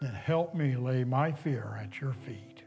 and 0.00 0.14
help 0.14 0.55
me 0.55 0.76
lay 0.76 1.02
my 1.02 1.32
fear 1.32 1.78
at 1.80 2.00
your 2.00 2.12
feet. 2.12 2.62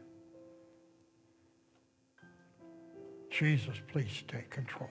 Jesus, 3.29 3.75
please 3.87 4.23
take 4.27 4.49
control. 4.49 4.89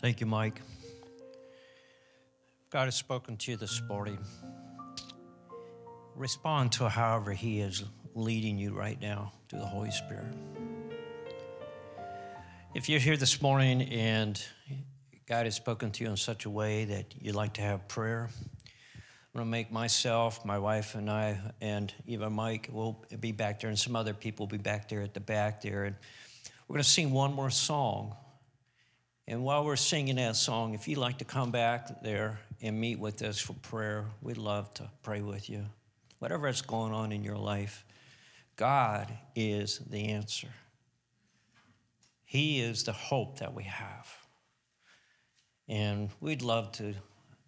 Thank 0.00 0.20
you, 0.20 0.26
Mike. 0.26 0.62
God 2.70 2.86
has 2.86 2.94
spoken 2.94 3.36
to 3.36 3.50
you 3.50 3.58
this 3.58 3.82
morning. 3.86 4.16
Respond 6.16 6.72
to 6.72 6.88
however 6.88 7.32
He 7.32 7.60
is 7.60 7.84
leading 8.14 8.56
you 8.56 8.72
right 8.72 8.98
now 8.98 9.34
through 9.50 9.58
the 9.58 9.66
Holy 9.66 9.90
Spirit. 9.90 10.34
If 12.74 12.88
you're 12.88 12.98
here 12.98 13.18
this 13.18 13.42
morning 13.42 13.82
and 13.82 14.42
God 15.26 15.44
has 15.44 15.54
spoken 15.54 15.90
to 15.90 16.04
you 16.04 16.08
in 16.08 16.16
such 16.16 16.46
a 16.46 16.50
way 16.50 16.86
that 16.86 17.14
you'd 17.20 17.34
like 17.34 17.52
to 17.54 17.60
have 17.60 17.86
prayer, 17.86 18.30
I'm 18.94 19.02
going 19.34 19.44
to 19.44 19.50
make 19.50 19.70
myself, 19.70 20.46
my 20.46 20.58
wife, 20.58 20.94
and 20.94 21.10
I, 21.10 21.38
and 21.60 21.92
even 22.06 22.32
Mike 22.32 22.70
will 22.72 23.04
be 23.20 23.32
back 23.32 23.60
there, 23.60 23.68
and 23.68 23.78
some 23.78 23.96
other 23.96 24.14
people 24.14 24.46
will 24.46 24.50
be 24.50 24.62
back 24.62 24.88
there 24.88 25.02
at 25.02 25.12
the 25.12 25.20
back 25.20 25.60
there. 25.60 25.84
And 25.84 25.94
we're 26.66 26.74
going 26.76 26.84
to 26.84 26.88
sing 26.88 27.10
one 27.10 27.34
more 27.34 27.50
song. 27.50 28.16
And 29.30 29.44
while 29.44 29.64
we're 29.64 29.76
singing 29.76 30.16
that 30.16 30.34
song, 30.34 30.74
if 30.74 30.88
you'd 30.88 30.98
like 30.98 31.18
to 31.18 31.24
come 31.24 31.52
back 31.52 32.02
there 32.02 32.40
and 32.60 32.80
meet 32.80 32.98
with 32.98 33.22
us 33.22 33.38
for 33.38 33.52
prayer, 33.52 34.06
we'd 34.20 34.36
love 34.36 34.74
to 34.74 34.90
pray 35.04 35.20
with 35.20 35.48
you. 35.48 35.66
Whatever 36.18 36.48
is 36.48 36.62
going 36.62 36.92
on 36.92 37.12
in 37.12 37.22
your 37.22 37.36
life, 37.36 37.84
God 38.56 39.06
is 39.36 39.78
the 39.88 40.08
answer. 40.08 40.48
He 42.24 42.58
is 42.58 42.82
the 42.82 42.92
hope 42.92 43.38
that 43.38 43.54
we 43.54 43.62
have. 43.62 44.12
And 45.68 46.10
we'd 46.20 46.42
love 46.42 46.72
to 46.72 46.94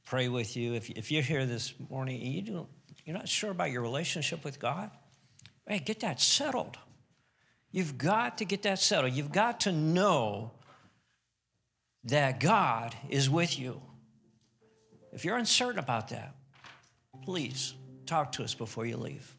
pray 0.04 0.28
with 0.28 0.56
you. 0.56 0.74
If, 0.74 0.88
if 0.90 1.10
you're 1.10 1.20
here 1.20 1.46
this 1.46 1.74
morning 1.90 2.22
and 2.22 2.32
you 2.32 2.42
don't, 2.42 2.68
you're 3.04 3.16
not 3.16 3.28
sure 3.28 3.50
about 3.50 3.72
your 3.72 3.82
relationship 3.82 4.44
with 4.44 4.60
God, 4.60 4.88
hey, 5.66 5.80
get 5.80 5.98
that 5.98 6.20
settled. 6.20 6.78
You've 7.72 7.98
got 7.98 8.38
to 8.38 8.44
get 8.44 8.62
that 8.62 8.78
settled. 8.78 9.14
You've 9.14 9.32
got 9.32 9.58
to 9.62 9.72
know 9.72 10.52
that 12.04 12.40
God 12.40 12.94
is 13.08 13.30
with 13.30 13.58
you. 13.58 13.80
If 15.12 15.24
you're 15.24 15.36
uncertain 15.36 15.78
about 15.78 16.08
that, 16.08 16.34
please 17.22 17.74
talk 18.06 18.32
to 18.32 18.44
us 18.44 18.54
before 18.54 18.86
you 18.86 18.96
leave. 18.96 19.34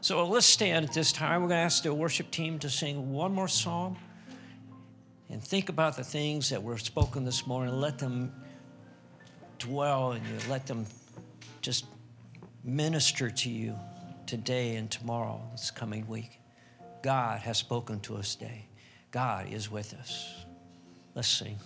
So 0.00 0.26
let's 0.26 0.46
stand 0.46 0.84
at 0.84 0.92
this 0.92 1.12
time. 1.12 1.42
We're 1.42 1.48
going 1.48 1.58
to 1.58 1.64
ask 1.64 1.82
the 1.82 1.94
worship 1.94 2.30
team 2.30 2.58
to 2.60 2.70
sing 2.70 3.12
one 3.12 3.32
more 3.32 3.48
song 3.48 3.96
and 5.30 5.42
think 5.42 5.68
about 5.68 5.96
the 5.96 6.04
things 6.04 6.50
that 6.50 6.62
were 6.62 6.78
spoken 6.78 7.24
this 7.24 7.46
morning. 7.46 7.80
Let 7.80 7.98
them 7.98 8.32
dwell 9.58 10.12
in 10.12 10.22
you, 10.24 10.38
let 10.48 10.66
them 10.66 10.86
just 11.62 11.86
minister 12.62 13.30
to 13.30 13.50
you 13.50 13.74
today 14.26 14.76
and 14.76 14.90
tomorrow, 14.90 15.40
this 15.52 15.70
coming 15.70 16.06
week. 16.06 16.38
God 17.02 17.40
has 17.40 17.58
spoken 17.58 18.00
to 18.00 18.16
us 18.16 18.34
today. 18.34 18.66
God 19.10 19.52
is 19.52 19.70
with 19.70 19.94
us. 19.94 20.43
Let's 21.14 21.28
sing. 21.28 21.58